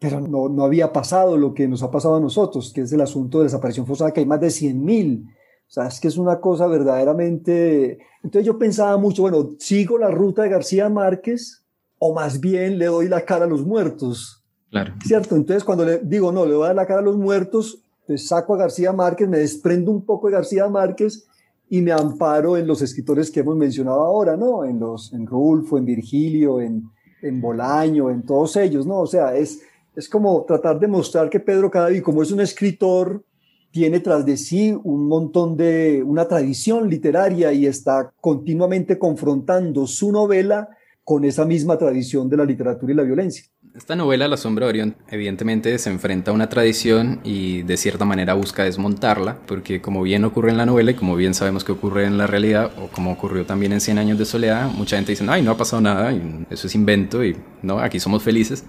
[0.00, 3.00] pero no, no había pasado lo que nos ha pasado a nosotros, que es el
[3.00, 5.26] asunto de desaparición forzada, que hay más de 100.000.
[5.26, 7.98] O sea, es que es una cosa verdaderamente...
[8.22, 11.64] Entonces yo pensaba mucho, bueno, sigo la ruta de García Márquez
[11.98, 14.44] o más bien le doy la cara a los muertos.
[14.70, 14.94] Claro.
[15.04, 15.36] ¿Cierto?
[15.36, 18.26] Entonces cuando le digo, no, le voy a dar la cara a los muertos, pues
[18.26, 21.26] saco a García Márquez, me desprendo un poco de García Márquez
[21.68, 24.64] y me amparo en los escritores que hemos mencionado ahora, ¿no?
[24.64, 26.84] En los, en Rulfo, en Virgilio, en,
[27.20, 29.00] en Bolaño, en todos ellos, ¿no?
[29.00, 29.60] O sea, es,
[29.94, 33.22] es como tratar de mostrar que Pedro Cadaví, como es un escritor,
[33.70, 40.12] tiene tras de sí un montón de, una tradición literaria y está continuamente confrontando su
[40.12, 40.70] novela
[41.04, 43.44] con esa misma tradición de la literatura y la violencia.
[43.78, 48.04] Esta novela, La sombra de Orión, evidentemente se enfrenta a una tradición y de cierta
[48.04, 51.70] manera busca desmontarla, porque como bien ocurre en la novela y como bien sabemos que
[51.70, 55.12] ocurre en la realidad, o como ocurrió también en Cien años de soledad, mucha gente
[55.12, 56.12] dice, ay, no ha pasado nada,
[56.50, 58.64] eso es invento y no, aquí somos felices.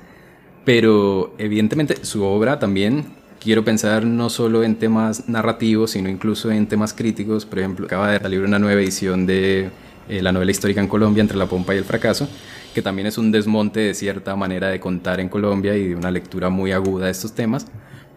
[0.63, 3.05] Pero evidentemente su obra también
[3.39, 7.47] quiero pensar no solo en temas narrativos, sino incluso en temas críticos.
[7.47, 9.71] Por ejemplo, acaba de salir una nueva edición de
[10.07, 12.29] eh, la novela histórica en Colombia, Entre la pompa y el fracaso,
[12.73, 16.11] que también es un desmonte de cierta manera de contar en Colombia y de una
[16.11, 17.65] lectura muy aguda de estos temas.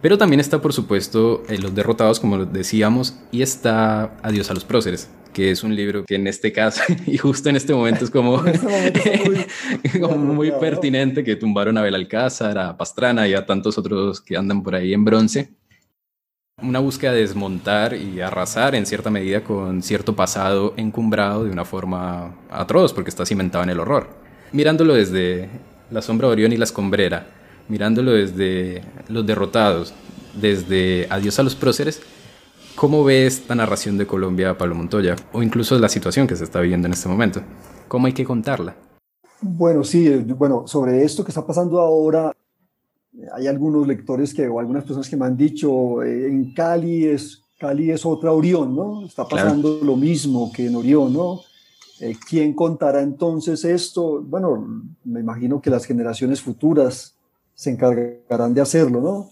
[0.03, 4.65] Pero también está, por supuesto, eh, Los Derrotados, como decíamos, y está Adiós a los
[4.65, 8.11] Próceres, que es un libro que en este caso, y justo en este momento es
[8.11, 9.47] como, este
[10.17, 14.75] muy, pertinente, que tumbaron a Belalcázar, a Pastrana y a tantos otros que andan por
[14.75, 15.53] ahí en bronce.
[16.61, 21.63] Una búsqueda de desmontar y arrasar en cierta medida con cierto pasado encumbrado de una
[21.63, 24.22] forma atroz, porque está cimentado en el horror.
[24.53, 25.49] Mirándolo desde
[25.89, 27.25] La sombra de Orión y la escombrera,
[27.69, 29.95] mirándolo desde los derrotados,
[30.39, 32.03] desde Adiós a los próceres,
[32.75, 35.15] ¿cómo ves esta narración de Colombia, Pablo Montoya?
[35.31, 37.41] O incluso la situación que se está viviendo en este momento.
[37.87, 38.75] ¿Cómo hay que contarla?
[39.41, 42.31] Bueno, sí, eh, bueno, sobre esto que está pasando ahora,
[43.33, 47.41] hay algunos lectores que, o algunas personas que me han dicho, eh, en Cali es,
[47.59, 49.03] Cali es otra Orión, ¿no?
[49.03, 51.41] Está pasando lo mismo que en Orión, ¿no?
[51.99, 54.21] Eh, ¿Quién contará entonces esto?
[54.21, 57.15] Bueno, me imagino que las generaciones futuras
[57.53, 59.29] se encargarán de hacerlo, ¿no?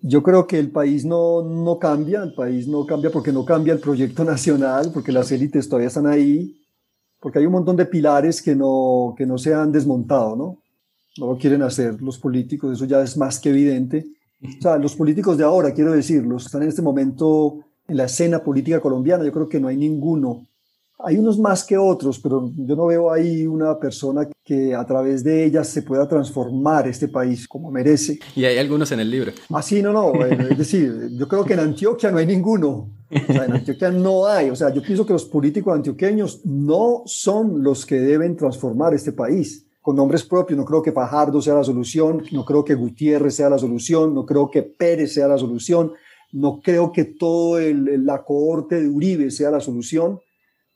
[0.00, 3.72] Yo creo que el país no, no cambia, el país no cambia porque no cambia
[3.72, 6.60] el proyecto nacional, porque las élites todavía están ahí,
[7.20, 10.58] porque hay un montón de pilares que no, que no se han desmontado, ¿no?
[11.18, 14.06] No lo quieren hacer los políticos, eso ya es más que evidente.
[14.42, 18.42] O sea, los políticos de ahora, quiero decirlos, están en este momento en la escena
[18.42, 20.46] política colombiana, yo creo que no hay ninguno
[21.04, 25.22] hay unos más que otros, pero yo no veo ahí una persona que a través
[25.24, 28.18] de ellas se pueda transformar este país como merece.
[28.34, 29.32] Y hay algunos en el libro.
[29.50, 30.12] Ah, sí, no, no.
[30.24, 32.90] es decir, yo creo que en Antioquia no hay ninguno.
[33.10, 34.50] O sea, en Antioquia no hay.
[34.50, 39.12] O sea, yo pienso que los políticos antioqueños no son los que deben transformar este
[39.12, 40.56] país con nombres propios.
[40.58, 44.24] No creo que Fajardo sea la solución, no creo que Gutiérrez sea la solución, no
[44.24, 45.92] creo que Pérez sea la solución,
[46.32, 50.20] no creo que todo la cohorte de Uribe sea la solución.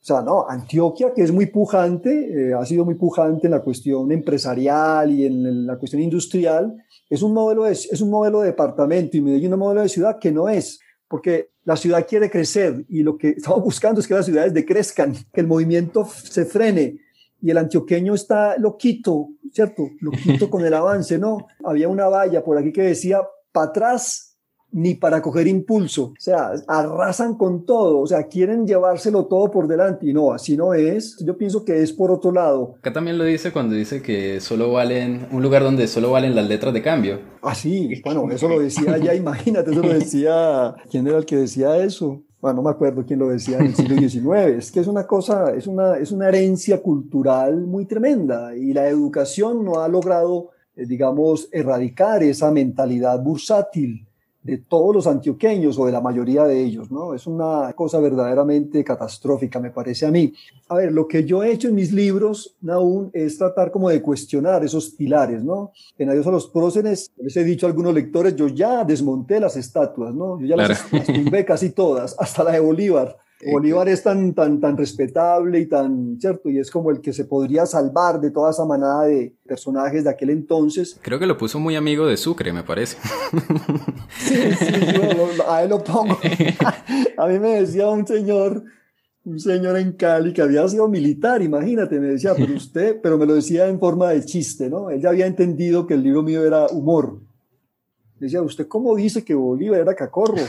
[0.07, 2.11] O sea, no, Antioquia, que es muy pujante,
[2.51, 7.21] eh, ha sido muy pujante en la cuestión empresarial y en, la cuestión industrial, es
[7.21, 10.31] un, modelo de, es un modelo de departamento y Medellín un modelo de ciudad que
[10.31, 14.25] no es, porque la ciudad quiere crecer y lo que estamos buscando es que las
[14.25, 17.01] ciudades decrezcan, que el movimiento se frene.
[17.41, 19.89] Y el antioqueño está loquito, ¿cierto?
[19.99, 21.47] Loquito con el avance, ¿no?
[21.65, 24.26] Había una valla por aquí que decía, para atrás
[24.71, 26.05] ni para coger impulso.
[26.05, 30.57] O sea, arrasan con todo, o sea, quieren llevárselo todo por delante y no, así
[30.57, 31.17] no es.
[31.25, 32.75] Yo pienso que es por otro lado.
[32.79, 36.47] Acá también lo dice cuando dice que solo valen, un lugar donde solo valen las
[36.47, 37.19] letras de cambio.
[37.41, 41.37] Ah, sí, bueno, eso lo decía ya, imagínate, eso lo decía, ¿quién era el que
[41.37, 42.21] decía eso?
[42.39, 44.57] Bueno, no me acuerdo quién lo decía en el siglo XIX.
[44.57, 48.87] Es que es una cosa, es una, es una herencia cultural muy tremenda y la
[48.87, 54.06] educación no ha logrado, eh, digamos, erradicar esa mentalidad bursátil
[54.47, 57.13] de todos los antioqueños o de la mayoría de ellos, ¿no?
[57.13, 60.33] Es una cosa verdaderamente catastrófica, me parece a mí.
[60.69, 64.01] A ver, lo que yo he hecho en mis libros, aún, es tratar como de
[64.01, 65.73] cuestionar esos pilares, ¿no?
[65.97, 69.57] En Adiós a los próceres, les he dicho a algunos lectores, yo ya desmonté las
[69.57, 70.39] estatuas, ¿no?
[70.39, 73.17] Yo ya las, las tumbé casi todas, hasta la de Bolívar.
[73.45, 76.49] Bolívar es tan, tan, tan respetable y tan, ¿cierto?
[76.49, 80.09] Y es como el que se podría salvar de toda esa manada de personajes de
[80.09, 80.99] aquel entonces.
[81.01, 82.97] Creo que lo puso muy amigo de Sucre, me parece.
[84.19, 86.17] Sí, sí, yo a él lo pongo.
[87.17, 88.63] A mí me decía un señor,
[89.25, 93.25] un señor en Cali que había sido militar, imagínate, me decía, pero usted, pero me
[93.25, 94.89] lo decía en forma de chiste, ¿no?
[94.89, 97.19] Él ya había entendido que el libro mío era humor.
[98.19, 100.35] Decía, ¿usted cómo dice que Bolívar era cacorro?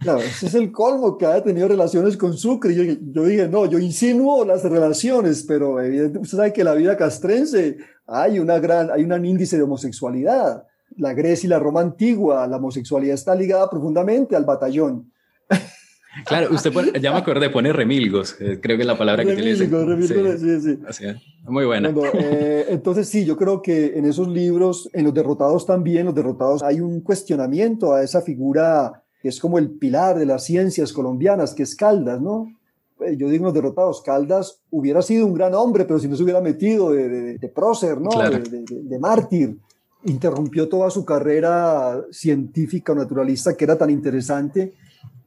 [0.00, 2.72] Claro, ese es el colmo que haya tenido relaciones con Sucre.
[2.72, 6.96] Yo, yo dije, no, yo insinuo las relaciones, pero evidentemente usted sabe que la vida
[6.96, 10.64] castrense hay, una gran, hay un índice de homosexualidad.
[10.96, 15.12] La Grecia y la Roma antigua, la homosexualidad está ligada profundamente al batallón.
[16.24, 19.64] Claro, usted ya me acordé, pone remilgos, eh, creo que es la palabra que utiliza.
[19.64, 20.78] Remilgos, sí, sí.
[20.90, 21.04] sí.
[21.46, 21.92] muy buena.
[22.14, 26.62] Eh, entonces sí, yo creo que en esos libros, en los derrotados también, los derrotados,
[26.62, 31.54] hay un cuestionamiento a esa figura que es como el pilar de las ciencias colombianas,
[31.54, 32.54] que es Caldas, ¿no?
[33.00, 36.22] Eh, yo digo los derrotados, Caldas hubiera sido un gran hombre, pero si no se
[36.22, 38.10] hubiera metido de, de, prócer, ¿no?
[38.10, 39.56] De, de mártir
[40.04, 44.74] interrumpió toda su carrera científica o naturalista que era tan interesante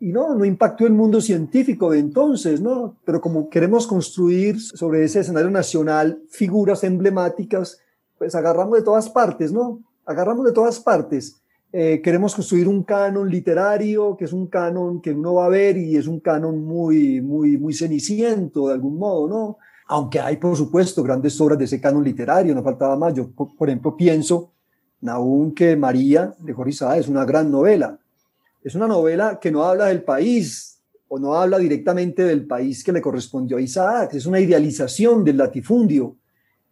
[0.02, 2.98] y no, no impactó el mundo científico de entonces, ¿no?
[3.06, 7.80] Pero como queremos construir sobre ese escenario nacional figuras emblemáticas,
[8.18, 9.80] pues agarramos de todas partes, ¿no?
[10.08, 11.40] Agarramos de todas partes.
[11.72, 15.78] Eh, queremos construir un canon literario, que es un canon que uno va a ver
[15.78, 19.58] y es un canon muy, muy, muy ceniciento de algún modo, ¿no?
[19.86, 23.14] Aunque hay, por supuesto, grandes obras de ese canon literario, no faltaba más.
[23.14, 24.52] Yo, por, ejemplo, pienso,
[25.06, 28.00] aún que María de Jorge es una gran novela.
[28.64, 32.92] Es una novela que no habla del país o no habla directamente del país que
[32.92, 36.16] le correspondió a Isaac, es una idealización del latifundio,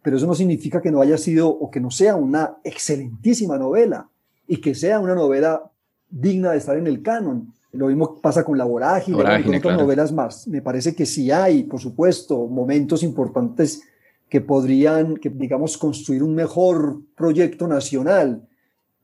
[0.02, 4.08] pero eso no significa que no haya sido o que no sea una excelentísima novela
[4.46, 5.62] y que sea una novela
[6.08, 7.52] digna de estar en el canon.
[7.72, 10.48] Lo mismo pasa con La Vorágine, y con otras novelas más.
[10.48, 13.82] Me parece que sí hay, por supuesto, momentos importantes
[14.28, 18.48] que podrían, que, digamos, construir un mejor proyecto nacional,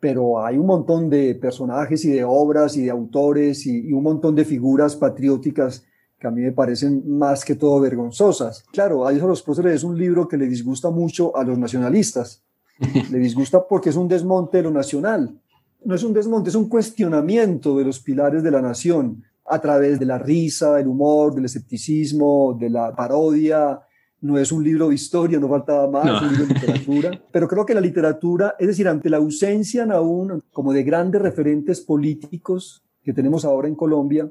[0.07, 4.05] pero hay un montón de personajes y de obras y de autores y, y un
[4.05, 5.85] montón de figuras patrióticas
[6.17, 8.63] que a mí me parecen más que todo vergonzosas.
[8.71, 12.45] Claro, a los próceres es un libro que le disgusta mucho a los nacionalistas,
[13.11, 15.37] Le disgusta porque es un desmonte de lo nacional.
[15.85, 19.99] No es un desmonte, es un cuestionamiento de los pilares de la nación a través
[19.99, 23.81] de la risa, del humor, del escepticismo, de la parodia.
[24.21, 27.11] No es un libro de historia, no faltaba más, es un libro de literatura.
[27.33, 31.81] Pero creo que la literatura, es decir, ante la ausencia aún como de grandes referentes
[31.81, 34.31] políticos que tenemos ahora en Colombia,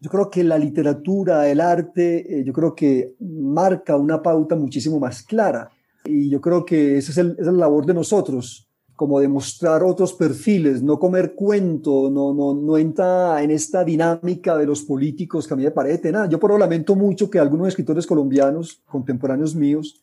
[0.00, 5.00] yo creo que la literatura, el arte, eh, yo creo que marca una pauta muchísimo
[5.00, 5.70] más clara
[6.04, 8.65] y yo creo que esa es, la labor de nosotros,
[8.96, 14.66] como demostrar otros perfiles, no comer cuento, no, no, no entra en esta dinámica de
[14.66, 16.28] los políticos que a mí me parece nada.
[16.28, 20.02] Yo por lo lamento mucho que algunos escritores colombianos, contemporáneos míos,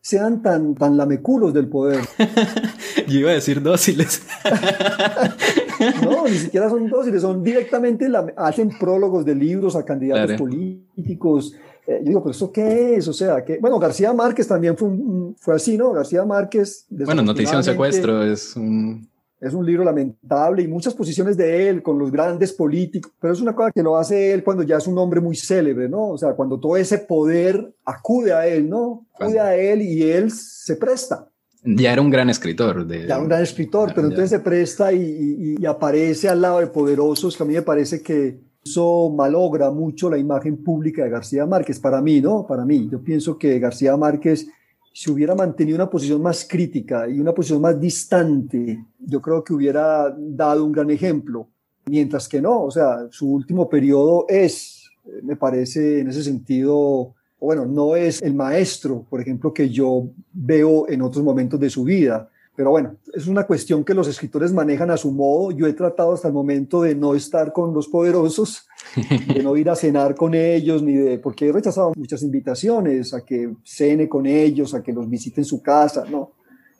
[0.00, 2.00] sean tan, tan lameculos del poder.
[3.08, 4.22] Yo iba a decir dóciles.
[6.04, 11.54] no, ni siquiera son dóciles, son directamente, hacen prólogos de libros a candidatos políticos,
[11.88, 13.08] eh, yo digo, ¿pero eso qué es?
[13.08, 14.90] O sea, que, bueno, García Márquez también fue,
[15.38, 15.92] fue así, ¿no?
[15.92, 16.84] García Márquez.
[16.90, 19.08] Bueno, Noticia un secuestro es un.
[19.40, 23.40] Es un libro lamentable y muchas posiciones de él con los grandes políticos, pero es
[23.40, 26.08] una cosa que lo hace él cuando ya es un hombre muy célebre, ¿no?
[26.08, 29.06] O sea, cuando todo ese poder acude a él, ¿no?
[29.14, 31.28] Acude a él y él se presta.
[31.76, 32.86] Ya era un gran escritor.
[32.86, 36.68] De, ya un gran escritor, pero entonces se presta y, y, aparece al lado de
[36.68, 41.46] poderosos que a mí me parece que, eso malogra mucho la imagen pública de García
[41.46, 42.46] Márquez, para mí, ¿no?
[42.46, 42.88] Para mí.
[42.90, 44.46] Yo pienso que García Márquez,
[44.92, 49.54] si hubiera mantenido una posición más crítica y una posición más distante, yo creo que
[49.54, 51.48] hubiera dado un gran ejemplo.
[51.86, 54.90] Mientras que no, o sea, su último periodo es,
[55.22, 60.88] me parece en ese sentido, bueno, no es el maestro, por ejemplo, que yo veo
[60.88, 64.90] en otros momentos de su vida pero bueno, es una cuestión que los escritores manejan
[64.90, 65.52] a su modo.
[65.52, 68.66] Yo he tratado hasta el momento de no estar con los poderosos,
[69.32, 73.24] de no ir a cenar con ellos, ni de, porque he rechazado muchas invitaciones a
[73.24, 76.32] que cene con ellos, a que los visiten su casa, no.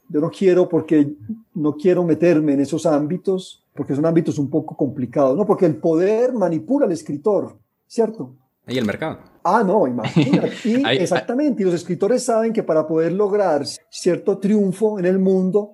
[0.08, 1.12] Yo no quiero porque
[1.54, 5.46] no quiero meterme en esos ámbitos, porque son ámbitos un poco complicados, ¿no?
[5.46, 8.34] Porque el poder manipula al escritor, ¿cierto?
[8.68, 9.18] Y el mercado.
[9.42, 10.52] Ah, no, imagínate.
[10.64, 15.72] Y exactamente, y los escritores saben que para poder lograr cierto triunfo en el mundo,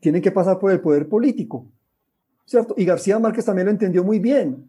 [0.00, 1.66] tienen que pasar por el poder político,
[2.44, 2.74] ¿cierto?
[2.76, 4.68] Y García Márquez también lo entendió muy bien.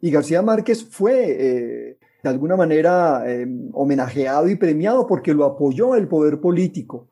[0.00, 5.94] Y García Márquez fue, eh, de alguna manera, em, homenajeado y premiado porque lo apoyó
[5.94, 7.08] el poder político,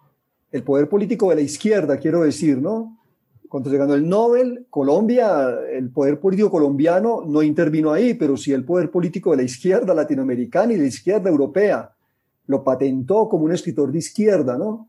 [0.51, 2.99] el poder político de la izquierda, quiero decir, ¿no?
[3.55, 8.51] Cuando se ganó el Nobel, Colombia, el poder político colombiano no intervino ahí, pero sí
[8.51, 11.93] el poder político de la izquierda latinoamericana y de la izquierda europea.
[12.49, 14.89] Lo patentó como un escritor de izquierda, ¿no?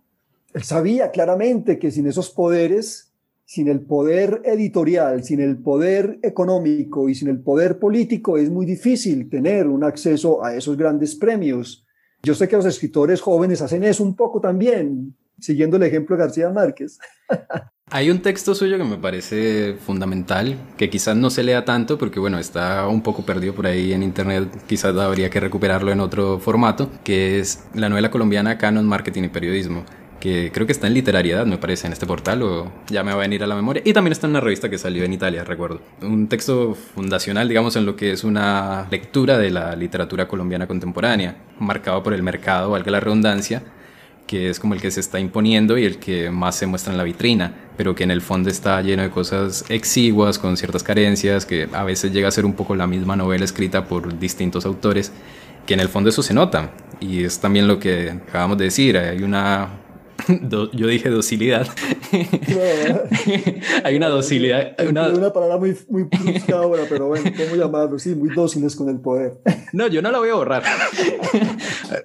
[0.51, 3.12] Él sabía claramente que sin esos poderes,
[3.45, 8.65] sin el poder editorial, sin el poder económico y sin el poder político, es muy
[8.65, 11.86] difícil tener un acceso a esos grandes premios.
[12.23, 16.23] Yo sé que los escritores jóvenes hacen eso un poco también, siguiendo el ejemplo de
[16.23, 16.97] García Márquez.
[17.91, 22.19] Hay un texto suyo que me parece fundamental, que quizás no se lea tanto porque
[22.19, 26.40] bueno, está un poco perdido por ahí en internet, quizás habría que recuperarlo en otro
[26.40, 29.86] formato, que es la novela colombiana Canon, Marketing y Periodismo
[30.19, 33.17] que creo que está en literariedad, me parece, en este portal, o ya me va
[33.17, 33.83] a venir a la memoria.
[33.86, 35.81] Y también está en una revista que salió en Italia, recuerdo.
[36.02, 41.38] Un texto fundacional, digamos, en lo que es una lectura de la literatura colombiana contemporánea,
[41.60, 43.62] marcado por el mercado, valga la redundancia,
[44.28, 46.98] que es como el que se está imponiendo y el que más se muestra en
[46.98, 51.46] la vitrina, pero que en el fondo está lleno de cosas exiguas, con ciertas carencias,
[51.46, 55.12] que a veces llega a ser un poco la misma novela escrita por distintos autores,
[55.65, 56.71] que en el fondo eso se nota.
[57.00, 59.69] Y es también lo que acabamos de decir, hay una
[60.73, 61.67] yo dije docilidad.
[63.84, 64.76] hay una docilidad.
[64.88, 65.10] Una...
[65.10, 66.10] una palabra muy, muy
[66.54, 68.00] ahora, pero bueno, ¿cómo llamarlo?
[68.00, 69.40] Sí, muy dóciles con el poder.
[69.73, 70.63] no, yo no la voy a borrar.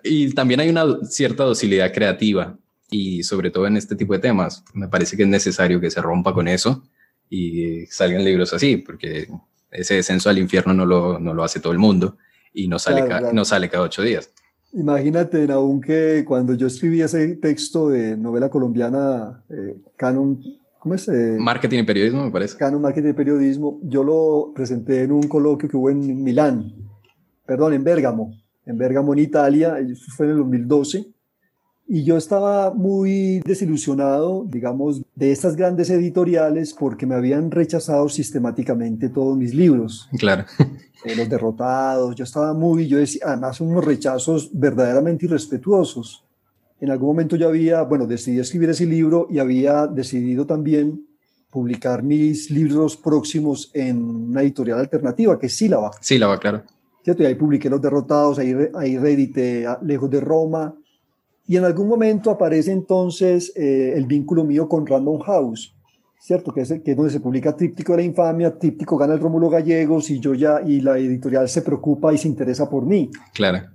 [0.04, 2.56] y también hay una cierta docilidad creativa
[2.90, 6.02] y sobre todo en este tipo de temas, me parece que es necesario que se
[6.02, 6.82] rompa con eso
[7.28, 9.28] y salgan libros así, porque
[9.70, 12.16] ese descenso al infierno no lo, no lo hace todo el mundo
[12.52, 14.30] y no sale, no sale cada ocho días.
[14.72, 20.40] Imagínate, aún que cuando yo escribí ese texto de novela colombiana, eh, Canon,
[20.78, 21.08] ¿cómo es?
[21.08, 22.56] Eh, marketing y periodismo, me parece.
[22.56, 26.72] Canon, marketing y periodismo, yo lo presenté en un coloquio que hubo en Milán,
[27.44, 28.32] perdón, en Bérgamo,
[28.64, 29.76] en Bérgamo, en Italia,
[30.16, 31.06] fue en el 2012.
[31.92, 39.08] Y yo estaba muy desilusionado, digamos, de estas grandes editoriales porque me habían rechazado sistemáticamente
[39.08, 40.08] todos mis libros.
[40.16, 40.44] Claro.
[41.02, 46.26] Eh, los derrotados, yo estaba muy, yo decía, además unos rechazos verdaderamente irrespetuosos.
[46.78, 51.06] En algún momento yo había, bueno, decidí escribir ese libro y había decidido también
[51.48, 55.90] publicar mis libros próximos en una editorial alternativa, que es Sílaba.
[56.02, 56.64] Sílaba, claro.
[57.02, 57.22] ¿Cierto?
[57.22, 60.74] Y ahí publiqué Los Derrotados, ahí, ahí reedité Lejos de Roma,
[61.50, 65.74] y en algún momento aparece entonces eh, el vínculo mío con Random House,
[66.20, 66.54] ¿cierto?
[66.54, 69.50] Que es, que es donde se publica Tríptico de la Infamia, Tríptico gana el Rómulo
[69.50, 73.10] Gallegos y yo ya, y la editorial se preocupa y se interesa por mí.
[73.34, 73.66] Claro.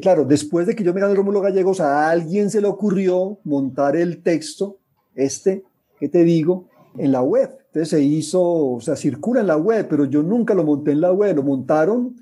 [0.00, 3.40] Claro, después de que yo me gane el Rómulo Gallegos, a alguien se le ocurrió
[3.42, 4.78] montar el texto,
[5.16, 5.64] este,
[5.98, 7.50] que te digo, en la web.
[7.66, 11.00] Entonces se hizo, o sea, circula en la web, pero yo nunca lo monté en
[11.00, 12.14] la web, lo montaron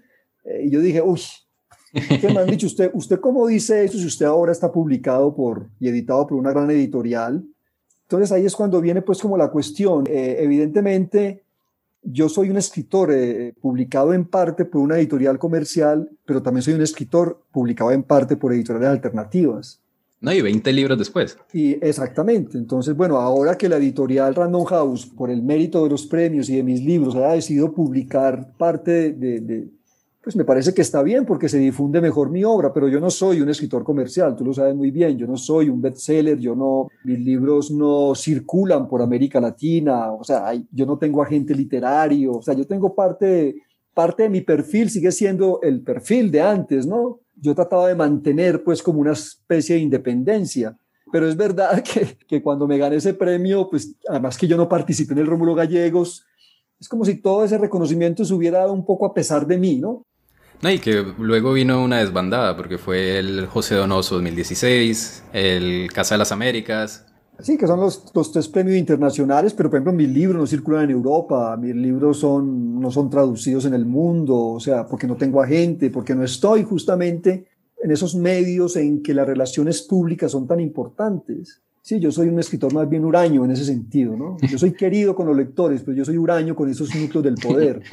[0.47, 1.21] eh, y yo dije, uy,
[1.93, 2.91] ¿Qué me han dicho usted?
[2.95, 6.71] ¿Usted cómo dice eso si usted ahora está publicado por y editado por una gran
[6.71, 7.45] editorial?
[8.05, 10.05] Entonces ahí es cuando viene pues como la cuestión.
[10.09, 11.43] Eh, evidentemente
[12.03, 16.75] yo soy un escritor eh, publicado en parte por una editorial comercial, pero también soy
[16.75, 19.81] un escritor publicado en parte por editoriales alternativas.
[20.21, 21.37] No, y 20 libros después.
[21.53, 22.57] Y exactamente.
[22.57, 26.57] Entonces, bueno, ahora que la editorial Random House, por el mérito de los premios y
[26.57, 29.69] de mis libros, ha decidido publicar parte de
[30.23, 33.11] pues me parece que está bien porque se difunde mejor mi obra, pero yo no
[33.11, 36.55] soy un escritor comercial, tú lo sabes muy bien, yo no soy un bestseller, yo
[36.55, 42.35] no, mis libros no circulan por América Latina, o sea, yo no tengo agente literario,
[42.35, 43.57] o sea, yo tengo parte,
[43.93, 47.19] parte de mi perfil, sigue siendo el perfil de antes, ¿no?
[47.35, 50.77] Yo trataba de mantener pues como una especie de independencia,
[51.11, 54.69] pero es verdad que, que cuando me gané ese premio, pues además que yo no
[54.69, 56.25] participé en el Rómulo Gallegos,
[56.79, 59.79] es como si todo ese reconocimiento se hubiera dado un poco a pesar de mí,
[59.79, 60.07] ¿no?
[60.63, 66.15] No, y que luego vino una desbandada, porque fue el José Donoso 2016, el Casa
[66.15, 67.05] de las Américas.
[67.41, 70.85] Sí, que son los, los tres premios internacionales, pero por ejemplo mis libros no circulan
[70.85, 75.17] en Europa, mis libros son, no son traducidos en el mundo, o sea, porque no
[75.17, 77.49] tengo agente, porque no estoy justamente
[77.83, 81.61] en esos medios en que las relaciones públicas son tan importantes.
[81.85, 84.37] Sí, yo soy un escritor más bien huraño en ese sentido, ¿no?
[84.41, 87.83] Yo soy querido con los lectores, pero yo soy huraño con esos núcleos del poder.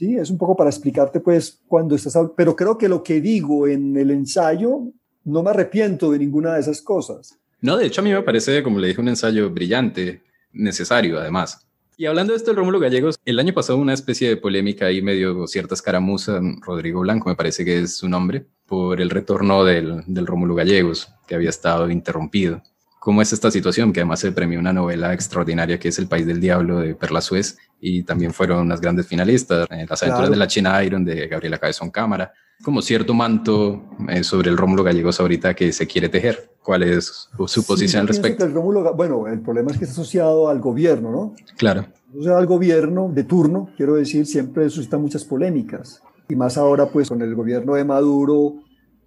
[0.00, 2.16] Sí, es un poco para explicarte, pues, cuando estás...
[2.34, 4.84] Pero creo que lo que digo en el ensayo,
[5.24, 7.38] no me arrepiento de ninguna de esas cosas.
[7.60, 10.22] No, de hecho a mí me parece, como le dije, un ensayo brillante,
[10.54, 11.66] necesario además.
[11.98, 15.02] Y hablando de esto del Rómulo Gallegos, el año pasado una especie de polémica ahí
[15.02, 20.02] medio cierta escaramuza, Rodrigo Blanco me parece que es su nombre, por el retorno del,
[20.06, 22.62] del Rómulo Gallegos, que había estado interrumpido
[23.00, 26.26] cómo es esta situación, que además se premió una novela extraordinaria que es El País
[26.26, 30.36] del Diablo de Perla Suez y también fueron unas grandes finalistas, en Las aventuras de
[30.36, 32.32] la China Iron de Gabriela Cabezón Cámara,
[32.62, 36.50] como cierto manto eh, sobre el Rómulo Gallegos ahorita que se quiere tejer.
[36.62, 38.44] ¿Cuál es su posición al respecto?
[38.44, 41.34] El Rómulo, bueno, el problema es que está asociado al gobierno, ¿no?
[41.56, 41.86] Claro.
[42.16, 46.02] O sea, al gobierno de turno, quiero decir, siempre suscita muchas polémicas.
[46.28, 48.56] Y más ahora, pues, con el gobierno de Maduro,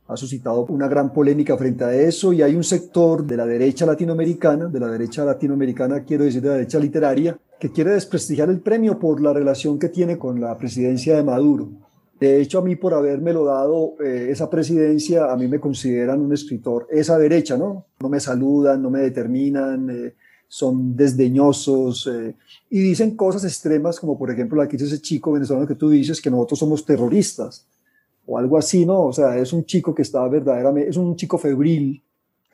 [0.07, 3.85] ha suscitado una gran polémica frente a eso y hay un sector de la derecha
[3.85, 8.59] latinoamericana, de la derecha latinoamericana, quiero decir de la derecha literaria, que quiere desprestigiar el
[8.59, 11.69] premio por la relación que tiene con la presidencia de Maduro.
[12.19, 16.33] De hecho, a mí por habérmelo dado eh, esa presidencia, a mí me consideran un
[16.33, 17.85] escritor, esa derecha, ¿no?
[17.99, 20.13] No me saludan, no me determinan, eh,
[20.47, 22.35] son desdeñosos eh,
[22.69, 25.89] y dicen cosas extremas como por ejemplo la que dice ese chico venezolano que tú
[25.89, 27.65] dices, que nosotros somos terroristas
[28.25, 29.03] o algo así, ¿no?
[29.03, 32.03] O sea, es un chico que está verdaderamente, es un chico febril.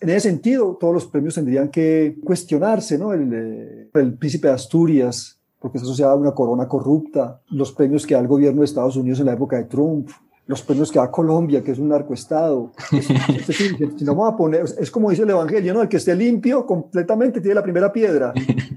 [0.01, 3.13] En ese sentido, todos los premios tendrían que cuestionarse, ¿no?
[3.13, 8.07] El, eh, el príncipe de Asturias, porque está asociado a una corona corrupta, los premios
[8.07, 10.09] que da el gobierno de Estados Unidos en la época de Trump,
[10.49, 12.71] los premios que da Colombia, que es un narcoestado.
[12.91, 15.83] Es, si vamos a poner, es como dice el Evangelio, ¿no?
[15.83, 18.33] El que esté limpio completamente tiene la primera piedra.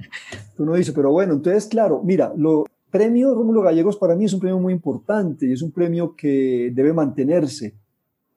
[0.59, 4.40] Uno dice, pero bueno, entonces, claro, mira, lo, premio Rómulo Gallegos para mí es un
[4.40, 7.74] premio muy importante y es un premio que debe mantenerse,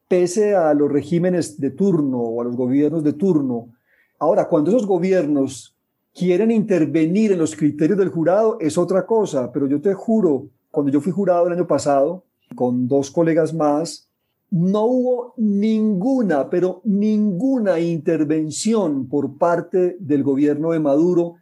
[0.08, 3.74] pese a los regímenes de turno o a los gobiernos de turno.
[4.18, 5.76] Ahora, cuando esos gobiernos
[6.14, 10.90] quieren intervenir en los criterios del jurado, es otra cosa, pero yo te juro, cuando
[10.90, 12.24] yo fui jurado el año pasado,
[12.56, 14.10] con dos colegas más,
[14.50, 21.36] no hubo ninguna, pero ninguna intervención por parte del gobierno de Maduro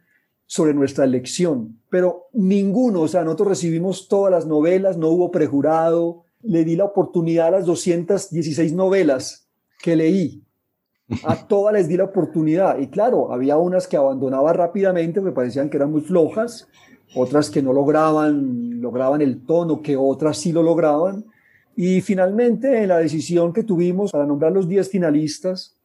[0.46, 6.24] sobre nuestra elección, pero ninguno, o sea, nosotros recibimos todas las novelas, no hubo prejurado,
[6.42, 9.48] le di la oportunidad a las 216 novelas
[9.82, 10.42] que leí,
[11.24, 15.70] a todas les di la oportunidad, y claro, había unas que abandonaba rápidamente, me parecían
[15.70, 16.68] que eran muy flojas,
[17.14, 21.24] otras que no lograban, lograban el tono, que otras sí lo lograban,
[21.76, 25.76] y finalmente en la decisión que tuvimos para nombrar los 10 finalistas,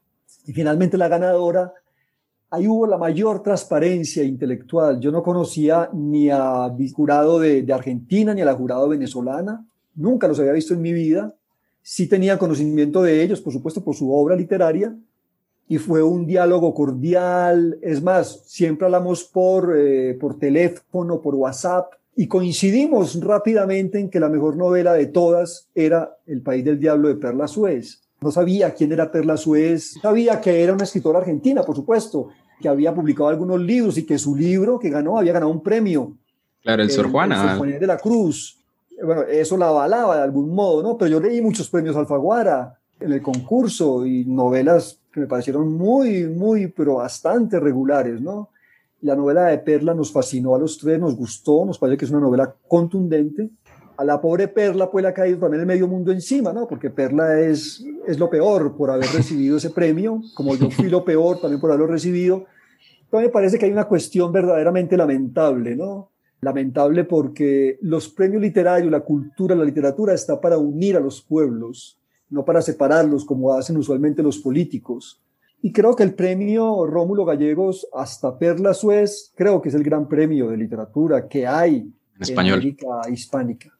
[0.45, 1.73] y finalmente la ganadora,
[2.51, 4.99] ahí hubo la mayor transparencia intelectual.
[4.99, 10.39] Yo no conocía ni a jurado de, Argentina ni a la jurado venezolana, nunca los
[10.39, 11.33] había visto en mi vida.
[11.81, 14.95] Sí tenía conocimiento de ellos, por supuesto, por su obra literaria,
[15.67, 17.77] y fue un diálogo cordial.
[17.81, 24.19] Es más, siempre hablamos por, eh, por teléfono, por WhatsApp, y coincidimos rápidamente en que
[24.19, 28.01] la mejor novela de todas era El País del Diablo de Perla Suez.
[28.21, 32.27] No sabía quién era Perla Suez, sabía que era una escritora argentina, por supuesto,
[32.59, 36.13] que había publicado algunos libros y que su libro que ganó había ganado un premio.
[36.61, 37.53] Claro, el, Sor Juana.
[37.53, 38.57] El Juan de la Cruz.
[39.01, 40.97] Bueno, eso la avalaba de algún modo, ¿no?
[40.97, 46.25] Pero yo leí muchos premios Alfaguara en el concurso y novelas que me parecieron muy,
[46.25, 48.49] muy, pero bastante regulares, ¿no?
[49.01, 52.11] La novela de Perla nos fascinó a los tres, nos gustó, nos parece que es
[52.11, 53.49] una novela contundente
[53.99, 56.65] a la pobre Perla pues le ha caído también el medio mundo encima, ¿no?
[56.69, 61.03] Porque Perla es, es lo peor por haber recibido ese premio, como yo fui lo
[61.03, 62.45] peor también por haberlo recibido.
[63.11, 66.11] Pero me parece que hay una cuestión verdaderamente lamentable, ¿no?
[66.39, 71.99] Lamentable porque los premios literarios, la cultura, la literatura está para unir a los pueblos,
[72.29, 75.21] no para separarlos como hacen usualmente los políticos.
[75.61, 80.07] Y creo que el premio Rómulo Gallegos hasta Perla Suez, creo que es el gran
[80.07, 81.79] premio de literatura que hay
[82.15, 82.59] en, español.
[82.59, 83.73] América hispánica.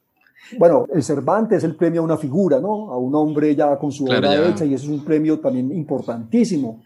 [0.57, 2.91] Bueno, el Cervantes es el premio a una figura, ¿no?
[2.91, 6.81] A un hombre ya con su obra hecha y eso es un premio también importantísimo.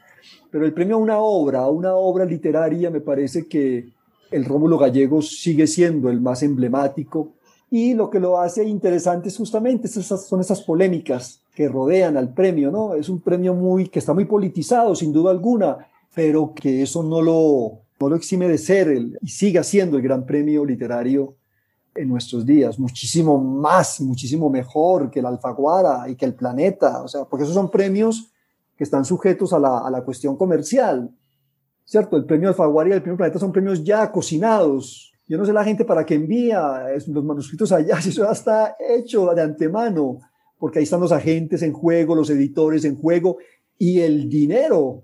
[0.51, 3.87] Pero el premio a una obra, a una obra literaria, me parece que
[4.31, 7.33] el Rómulo Gallegos sigue siendo el más emblemático
[7.69, 12.33] y lo que lo hace interesante es justamente esas, son esas polémicas que rodean al
[12.33, 12.93] premio, ¿no?
[12.95, 15.77] Es un premio muy que está muy politizado, sin duda alguna,
[16.13, 20.03] pero que eso no lo, no lo exime de ser el, y siga siendo el
[20.03, 21.35] gran premio literario
[21.95, 27.07] en nuestros días, muchísimo más, muchísimo mejor que el Alfaguara y que el Planeta, o
[27.07, 28.31] sea, porque esos son premios
[28.75, 31.11] que están sujetos a la, a la cuestión comercial,
[31.85, 32.17] ¿cierto?
[32.17, 35.13] El premio Alfaguara y el premio Planeta son premios ya cocinados.
[35.27, 38.75] Yo no sé la gente para qué envía los manuscritos allá, si eso ya está
[38.79, 40.19] hecho de antemano,
[40.57, 43.37] porque ahí están los agentes en juego, los editores en juego
[43.77, 45.03] y el dinero.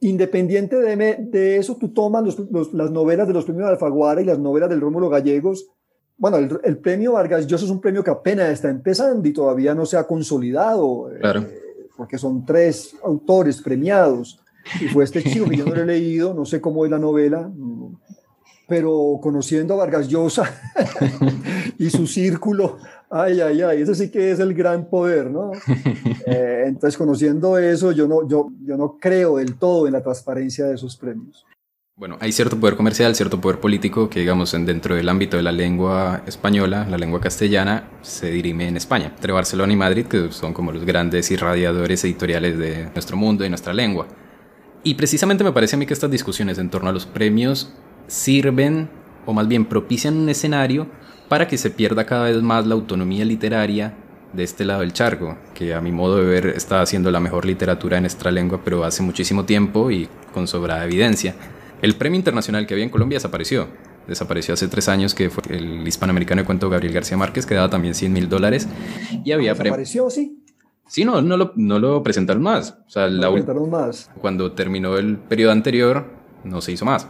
[0.00, 0.96] Independiente de,
[1.30, 2.36] de eso, tú tomas
[2.72, 5.70] las novelas de los premios Alfaguara y las novelas del Rómulo Gallegos
[6.18, 9.84] bueno, el, premio Vargas Llosa es un premio que apenas está empezando y todavía no
[9.84, 11.60] se ha consolidado, eh,
[11.96, 14.40] porque son tres autores premiados.
[14.80, 16.98] Y fue este chico que yo no lo he leído, no sé cómo es la
[16.98, 17.50] novela,
[18.66, 20.50] pero conociendo a Vargas Llosa
[21.78, 22.78] y su círculo,
[23.10, 25.52] ay, ay, ay, ese sí que es el gran poder, ¿no?
[26.28, 30.66] Eh, entonces, conociendo eso, yo no, yo, yo no creo del todo en la transparencia
[30.66, 31.46] de esos premios.
[31.98, 35.50] Bueno, hay cierto poder comercial, cierto poder político que, digamos, dentro del ámbito de la
[35.50, 40.52] lengua española, la lengua castellana, se dirime en España, entre Barcelona y Madrid, que son
[40.52, 44.06] como los grandes irradiadores editoriales de nuestro mundo y nuestra lengua.
[44.84, 47.72] Y precisamente me parece a mí que estas discusiones en torno a los premios
[48.08, 48.90] sirven,
[49.24, 50.88] o más bien propician un escenario
[51.30, 53.94] para que se pierda cada vez más la autonomía literaria
[54.34, 57.46] de este lado del charco, que a mi modo de ver está haciendo la mejor
[57.46, 61.34] literatura en nuestra lengua, pero hace muchísimo tiempo y con sobrada evidencia.
[61.82, 63.68] El premio internacional que había en Colombia desapareció.
[64.06, 67.68] Desapareció hace tres años, que fue el hispanoamericano de cuento Gabriel García Márquez, que daba
[67.68, 68.68] también 100 mil dólares.
[69.24, 70.42] Y había ¿Desapareció, sí?
[70.88, 72.78] Sí, no, no lo, no lo presentaron más.
[72.86, 74.10] O sea, la presentaron más.
[74.20, 76.06] Cuando terminó el periodo anterior,
[76.44, 77.04] no se hizo más.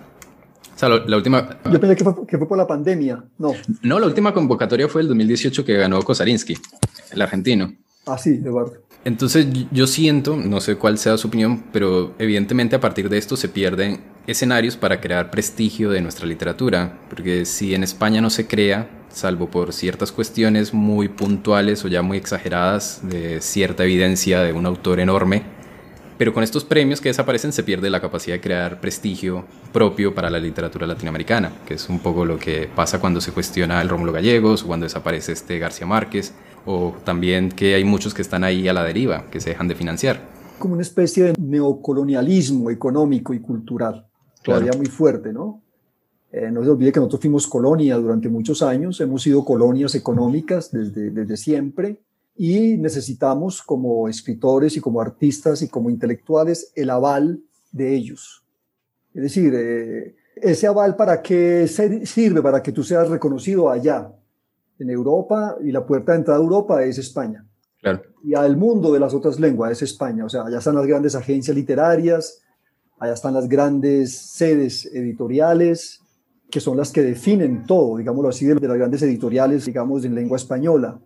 [0.75, 1.59] O sea, la última...
[1.71, 3.53] Yo pensé que fue, que fue, por la pandemia, no.
[3.83, 6.55] No, la última convocatoria fue el 2018 que ganó Kosarinsky,
[7.13, 7.73] el argentino.
[8.07, 8.75] Ah, sí, Eduardo.
[9.05, 13.37] Entonces yo siento, no sé cuál sea su opinión, pero evidentemente a partir de esto
[13.37, 18.47] se pierden escenarios para crear prestigio de nuestra literatura, porque si en España no se
[18.47, 24.53] crea, salvo por ciertas cuestiones muy puntuales o ya muy exageradas de cierta evidencia de
[24.53, 25.45] un autor enorme,
[26.19, 30.31] pero con estos premios que desaparecen se pierde la capacidad de crear prestigio propio para
[30.31, 34.13] la literatura latinoamericana, que es un poco lo que pasa cuando se cuestiona el Rómulo
[34.13, 36.33] Gallegos cuando desaparece este García Márquez
[36.65, 39.75] o también que hay muchos que están ahí a la deriva, que se dejan de
[39.75, 40.21] financiar.
[40.59, 44.06] Como una especie de neocolonialismo económico y cultural,
[44.47, 45.63] todavía muy fuerte, ¿no?
[46.33, 50.71] Eh, no se olvide que nosotros fuimos colonia durante muchos años, hemos sido colonias económicas
[50.71, 52.01] desde, desde siempre,
[52.37, 57.41] y necesitamos como escritores y como artistas y como intelectuales el aval
[57.73, 58.45] de ellos.
[59.15, 64.13] Es decir, eh, ese aval para qué sirve, para que tú seas reconocido allá,
[64.79, 67.47] en Europa, y la puerta de entrada a Europa es España.
[67.81, 68.03] Claro.
[68.23, 70.27] Y al mundo de las otras lenguas es España.
[70.27, 72.43] O sea, allá están las grandes agencias literarias,
[72.99, 76.01] allá están las grandes sedes editoriales,
[76.51, 80.37] que son las que definen todo, digámoslo así, de las grandes editoriales, digamos, en lengua
[80.37, 80.99] española.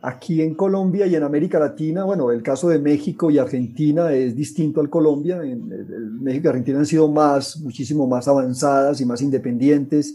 [0.00, 4.34] Aquí en Colombia y en América Latina, bueno, el caso de México y Argentina es
[4.34, 5.42] distinto al Colombia.
[5.44, 10.14] En, México y Argentina han sido más, muchísimo más avanzadas y más independientes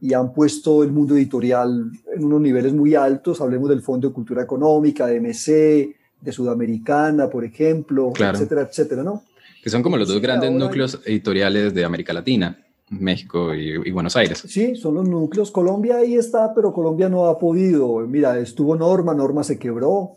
[0.00, 3.40] y han puesto el mundo editorial en unos niveles muy altos.
[3.42, 9.24] Hablemos del Fondo de Cultura Económica, de MC, de Sudamericana, por ejemplo, etcétera, etcétera, ¿no?
[9.68, 12.58] Que son como los dos grandes núcleos editoriales de América Latina.
[12.88, 14.42] México y, Buenos Aires.
[14.48, 15.50] Sí, son los núcleos.
[15.50, 17.98] Colombia ahí está, pero Colombia no ha podido.
[18.06, 20.12] Mira, estuvo Norma, Norma se quebró,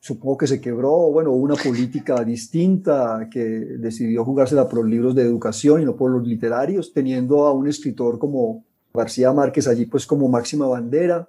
[0.00, 5.20] supongo que se quebró, bueno, una política distinta que decidió jugársela por los libros de
[5.20, 10.06] educación y no por los literarios, teniendo a un escritor como García Márquez allí pues
[10.06, 11.28] como máxima bandera.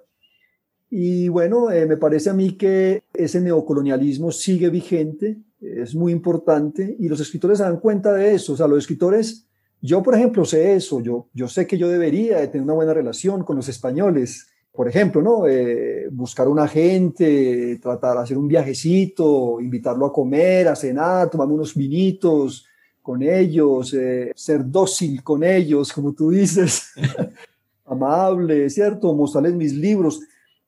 [0.88, 6.96] Y bueno, eh, me parece a mí que ese neocolonialismo sigue vigente, es muy importante
[6.98, 9.46] y los escritores se dan cuenta de eso, o sea, los escritores
[9.80, 12.94] yo, por ejemplo, sé eso, yo, yo sé que yo debería de tener una buena
[12.94, 15.46] relación con los españoles, por ejemplo, ¿no?
[15.46, 21.54] Eh, buscar un agente, tratar de hacer un viajecito, invitarlo a comer, a cenar, tomarme
[21.54, 22.66] unos vinitos
[23.00, 26.90] con ellos, eh, ser dócil con ellos, como tú dices,
[27.84, 29.14] amable, ¿cierto?
[29.14, 30.20] Mostrarles mis libros.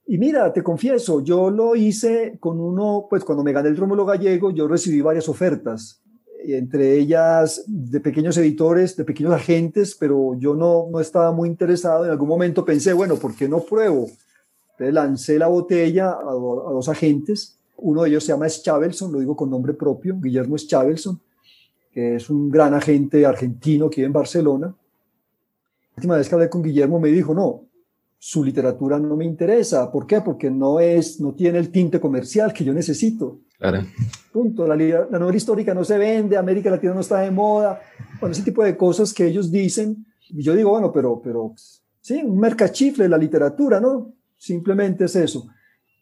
[0.08, 4.04] Y mira, te confieso, yo lo hice con uno, pues cuando me gané el Rómulo
[4.04, 6.02] Gallego, yo recibí varias ofertas
[6.56, 12.04] entre ellas de pequeños editores, de pequeños agentes, pero yo no, no estaba muy interesado.
[12.04, 14.08] En algún momento pensé, bueno, ¿por qué no pruebo?
[14.72, 17.58] Entonces lancé la botella a, dos agentes.
[17.76, 21.20] Uno de ellos se llama Schavelson, lo digo con nombre propio, Guillermo Schavelson,
[21.92, 24.66] que es un gran agente argentino que vive en Barcelona.
[24.66, 27.67] La última vez que hablé con Guillermo me dijo, no,
[28.18, 29.90] su literatura no me interesa.
[29.90, 30.20] ¿Por qué?
[30.20, 33.40] Porque no, es, no tiene el tinte comercial que yo necesito.
[33.58, 33.84] Claro.
[34.32, 34.66] Punto.
[34.66, 37.80] La, la, novela histórica no se vende, América Latina no está de moda.
[38.20, 40.04] Bueno, ese tipo de cosas que ellos dicen.
[40.30, 41.54] Y yo digo, bueno, pero, pero
[42.00, 44.12] sí, un mercachifle la literatura, ¿no?
[44.36, 45.48] Simplemente es eso.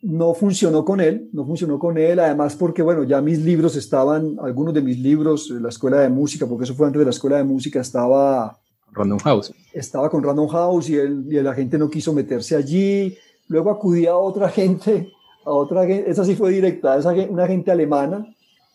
[0.03, 4.37] No funcionó con él, no funcionó con él, además porque, bueno, ya mis libros estaban,
[4.43, 7.37] algunos de mis libros, la escuela de música, porque eso fue antes de la escuela
[7.37, 8.59] de música, estaba...
[8.97, 9.53] Random House.
[9.72, 13.16] Estaba con Random House y, él, y la gente no quiso meterse allí.
[13.49, 15.12] Luego acudía a otra gente
[15.47, 18.26] a otra, esa sí fue directa, esa, una gente alemana,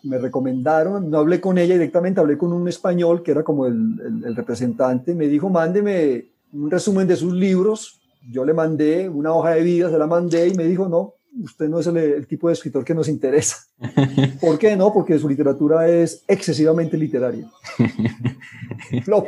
[0.03, 4.23] me recomendaron, no hablé con ella directamente, hablé con un español que era como el,
[4.25, 7.99] el, representante, me dijo, mándeme un resumen de sus libros,
[8.31, 11.67] yo le mandé una hoja de vida, se la mandé y me dijo, no, usted
[11.67, 13.57] no es el, el, tipo de escritor que nos interesa.
[14.39, 14.93] ¿Por qué no?
[14.93, 17.49] Porque su literatura es excesivamente literaria.
[19.03, 19.27] Flop.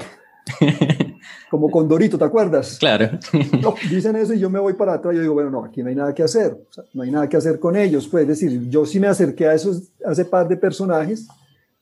[1.49, 2.77] Como con Dorito, ¿te acuerdas?
[2.79, 3.19] Claro.
[3.89, 5.15] dicen eso y yo me voy para atrás.
[5.15, 6.57] Yo digo, bueno, no, aquí no hay nada que hacer.
[6.93, 8.07] no hay nada que hacer con ellos.
[8.07, 11.27] Pues, es decir, yo sí me acerqué a, esos, a ese par de personajes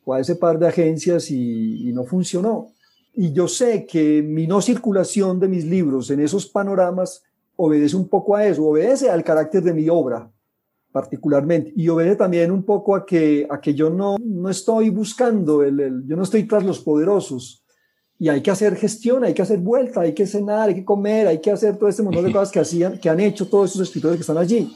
[0.04, 2.68] o a ese par de agencias y, y no funcionó.
[3.14, 7.24] Y yo sé que mi no circulación de mis libros en esos panoramas
[7.56, 10.32] obedece un poco a eso, obedece al carácter de mi obra
[10.92, 15.64] particularmente y obedece también un poco a que, a que yo no, no estoy buscando,
[15.64, 17.64] el, el, yo no estoy tras los poderosos,
[18.22, 21.26] y hay que hacer gestión, hay que hacer vuelta, hay que cenar, hay que comer,
[21.26, 23.82] hay que hacer todo este montón de cosas que hacían, que han hecho todos esos
[23.82, 24.72] escritores que están allí.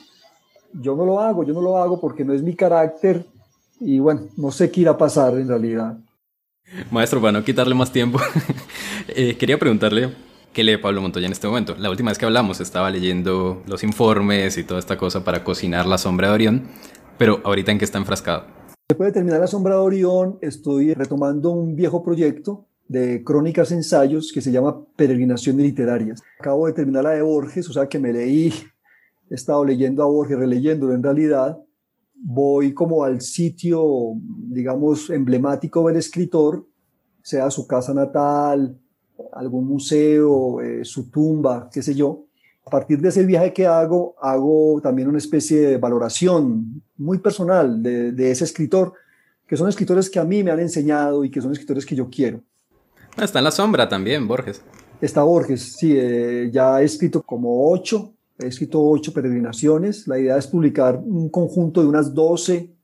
[0.74, 3.24] Yo no lo hago, yo no lo hago porque no es mi carácter
[3.80, 5.96] y bueno, no sé qué irá a pasar en realidad.
[6.89, 8.18] Maestro, para no quitarle más tiempo,
[9.10, 10.16] eh, quería preguntarle
[10.52, 11.76] qué lee Pablo Montoya en este momento.
[11.78, 15.86] La última vez que hablamos estaba leyendo los informes y toda esta cosa para cocinar
[15.86, 16.64] la sombra de Orión,
[17.20, 18.48] pero ahorita en qué está enfrascado.
[18.89, 24.31] Después de terminar la sombra de Orión, estoy retomando un viejo proyecto de crónicas ensayos
[24.31, 26.21] que se llama Peregrinaciones Literarias.
[26.39, 28.53] Acabo de terminar la de Borges, o sea que me leí,
[29.29, 31.57] he estado leyendo a Borges, releyéndolo en realidad.
[32.15, 34.13] Voy como al sitio,
[34.47, 36.65] digamos, emblemático del escritor,
[37.21, 38.77] sea su casa natal,
[39.33, 42.25] algún museo, eh, su tumba, qué sé yo.
[42.65, 47.81] A partir de ese viaje que hago, hago también una especie de valoración muy personal
[47.81, 48.93] de, de ese escritor,
[49.47, 52.09] que son escritores que a mí me han enseñado y que son escritores que yo
[52.09, 52.41] quiero.
[53.18, 54.61] Está en la sombra también, Borges.
[55.01, 60.07] Está Borges, sí, eh, ya he escrito como ocho, he escrito ocho peregrinaciones.
[60.07, 62.76] La idea es publicar un conjunto de unas doce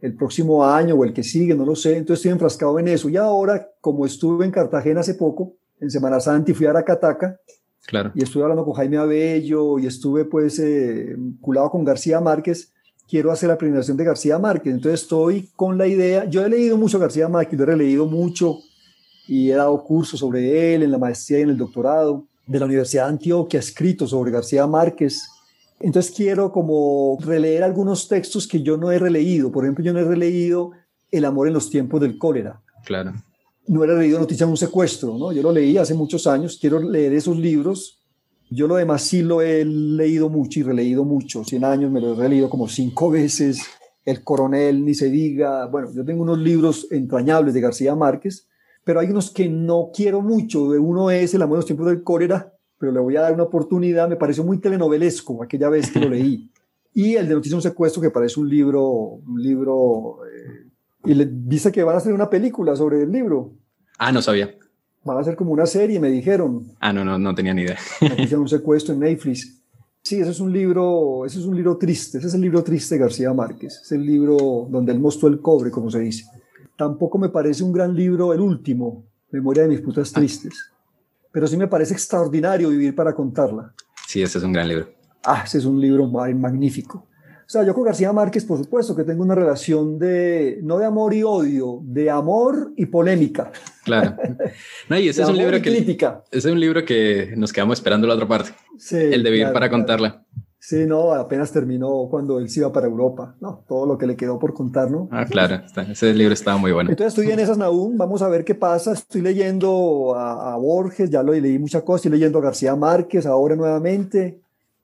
[0.00, 1.96] el próximo año o el que sigue, no lo sé.
[1.96, 3.08] Entonces estoy enfrascado en eso.
[3.08, 7.40] Y ahora, como estuve en Cartagena hace poco, en Semana Santa y fui a Aracataca,
[7.86, 8.12] claro.
[8.14, 12.72] y estuve hablando con Jaime Abello y estuve pues eh, vinculado con García Márquez,
[13.08, 14.74] quiero hacer la peregrinación de García Márquez.
[14.74, 18.58] Entonces estoy con la idea, yo he leído mucho García Márquez, lo he releído mucho
[19.30, 22.64] y he dado cursos sobre él en la maestría y en el doctorado de la
[22.64, 25.22] Universidad de Antioquia, escrito sobre García Márquez.
[25.78, 29.52] Entonces quiero como releer algunos textos que yo no he releído.
[29.52, 30.72] Por ejemplo, yo no he releído
[31.12, 32.60] El amor en los tiempos del cólera.
[32.84, 33.12] Claro.
[33.68, 35.30] No he leído Noticias de un secuestro, ¿no?
[35.30, 36.58] Yo lo leí hace muchos años.
[36.60, 38.00] Quiero leer esos libros.
[38.50, 41.44] Yo lo demás sí lo he leído mucho y releído mucho.
[41.44, 43.62] 100 años me lo he releído como cinco veces.
[44.04, 45.66] El coronel, ni se diga.
[45.66, 48.48] Bueno, yo tengo unos libros entrañables de García Márquez
[48.90, 50.64] pero hay unos que no quiero mucho.
[50.64, 53.44] Uno es El amor en los tiempos del cólera, pero le voy a dar una
[53.44, 54.08] oportunidad.
[54.08, 56.50] Me pareció muy telenovelesco aquella vez que lo leí.
[56.92, 60.66] Y el de Noticias de un secuestro, que parece un libro, un libro, eh,
[61.04, 63.52] y le dice que van a hacer una película sobre el libro.
[63.96, 64.56] Ah, no sabía.
[65.04, 66.72] Van a hacer como una serie, me dijeron.
[66.80, 67.78] Ah, no, no, no tenía ni idea.
[68.00, 69.56] Noticias de un secuestro en Netflix.
[70.02, 72.96] Sí, ese es un libro, ese es un libro triste, ese es el libro triste
[72.96, 76.24] de García Márquez, es el libro donde él mostró el cobre, como se dice.
[76.80, 80.72] Tampoco me parece un gran libro el último, Memoria de mis putas tristes.
[81.30, 83.74] Pero sí me parece extraordinario vivir para contarla.
[84.08, 84.88] Sí, ese es un gran libro.
[85.22, 87.06] Ah, ese es un libro magnífico.
[87.50, 90.86] O sea, yo con García Márquez, por supuesto, que tengo una relación de, no de
[90.86, 93.52] amor y odio, de amor y polémica.
[93.84, 94.16] Claro.
[94.88, 95.70] No, y ese es un libro que...
[95.70, 96.24] Crítica.
[96.30, 98.52] Ese es un libro que nos quedamos esperando la otra parte.
[98.78, 100.24] Sí, el de vivir para contarla.
[100.62, 103.64] Sí, no, apenas terminó cuando él se iba para Europa, ¿no?
[103.66, 105.08] Todo lo que le quedó por contar, ¿no?
[105.10, 106.90] Ah, claro, ese libro estaba muy bueno.
[106.90, 108.92] Entonces estoy en esas, Naum, vamos a ver qué pasa.
[108.92, 113.56] Estoy leyendo a, Borges, ya lo leí muchas cosas, estoy leyendo a García Márquez ahora
[113.56, 114.42] nuevamente.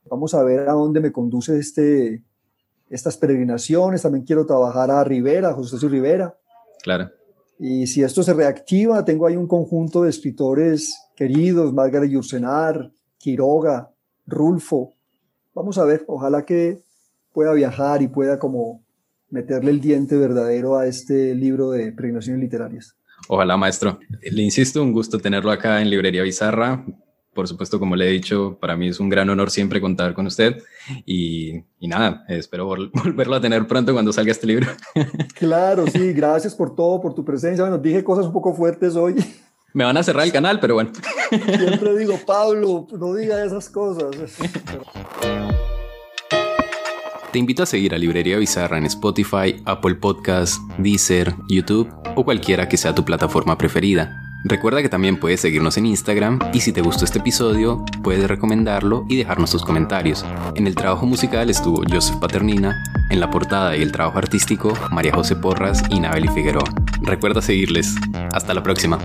[0.08, 2.24] Vamos a ver a dónde me conduce este,
[2.88, 4.00] estas peregrinaciones.
[4.00, 6.34] También quiero trabajar a Rivera, José Luis Rivera.
[6.82, 7.10] Claro.
[7.58, 13.90] Y si esto se reactiva, tengo ahí un conjunto de escritores queridos, Margaret Yursenar, Quiroga,
[14.26, 14.95] Rulfo,
[15.56, 16.82] vamos a ver, ojalá que
[17.32, 18.84] pueda viajar y pueda como
[19.30, 22.96] meterle el diente verdadero a este libro de pregnaciones literarias.
[23.28, 23.98] Ojalá, maestro.
[24.20, 26.84] Le insisto, un gusto tenerlo acá en Librería Bizarra.
[27.34, 30.26] Por supuesto, como le he dicho, para mí es un gran honor siempre contar con
[30.26, 30.62] usted.
[31.06, 34.66] Y, nada, espero volverlo a tener pronto cuando salga este libro.
[35.34, 37.64] Claro, sí, gracias por todo, por tu presencia.
[37.64, 39.16] Bueno, dije cosas un poco fuertes hoy.
[39.72, 40.92] Me van a cerrar el canal, pero bueno.
[41.30, 44.10] Siempre digo, Pablo, no diga esas cosas.
[47.32, 52.68] Te invito a seguir a Librería Bizarra en Spotify, Apple Podcasts, Deezer, YouTube o cualquiera
[52.68, 54.25] que sea tu plataforma preferida.
[54.48, 59.04] Recuerda que también puedes seguirnos en Instagram y si te gustó este episodio, puedes recomendarlo
[59.08, 60.24] y dejarnos tus comentarios.
[60.54, 62.80] En el trabajo musical estuvo Joseph Paternina,
[63.10, 66.72] en la portada y el trabajo artístico María José Porras y Nabeli Figueroa.
[67.02, 67.96] Recuerda seguirles.
[68.32, 69.00] Hasta la próxima.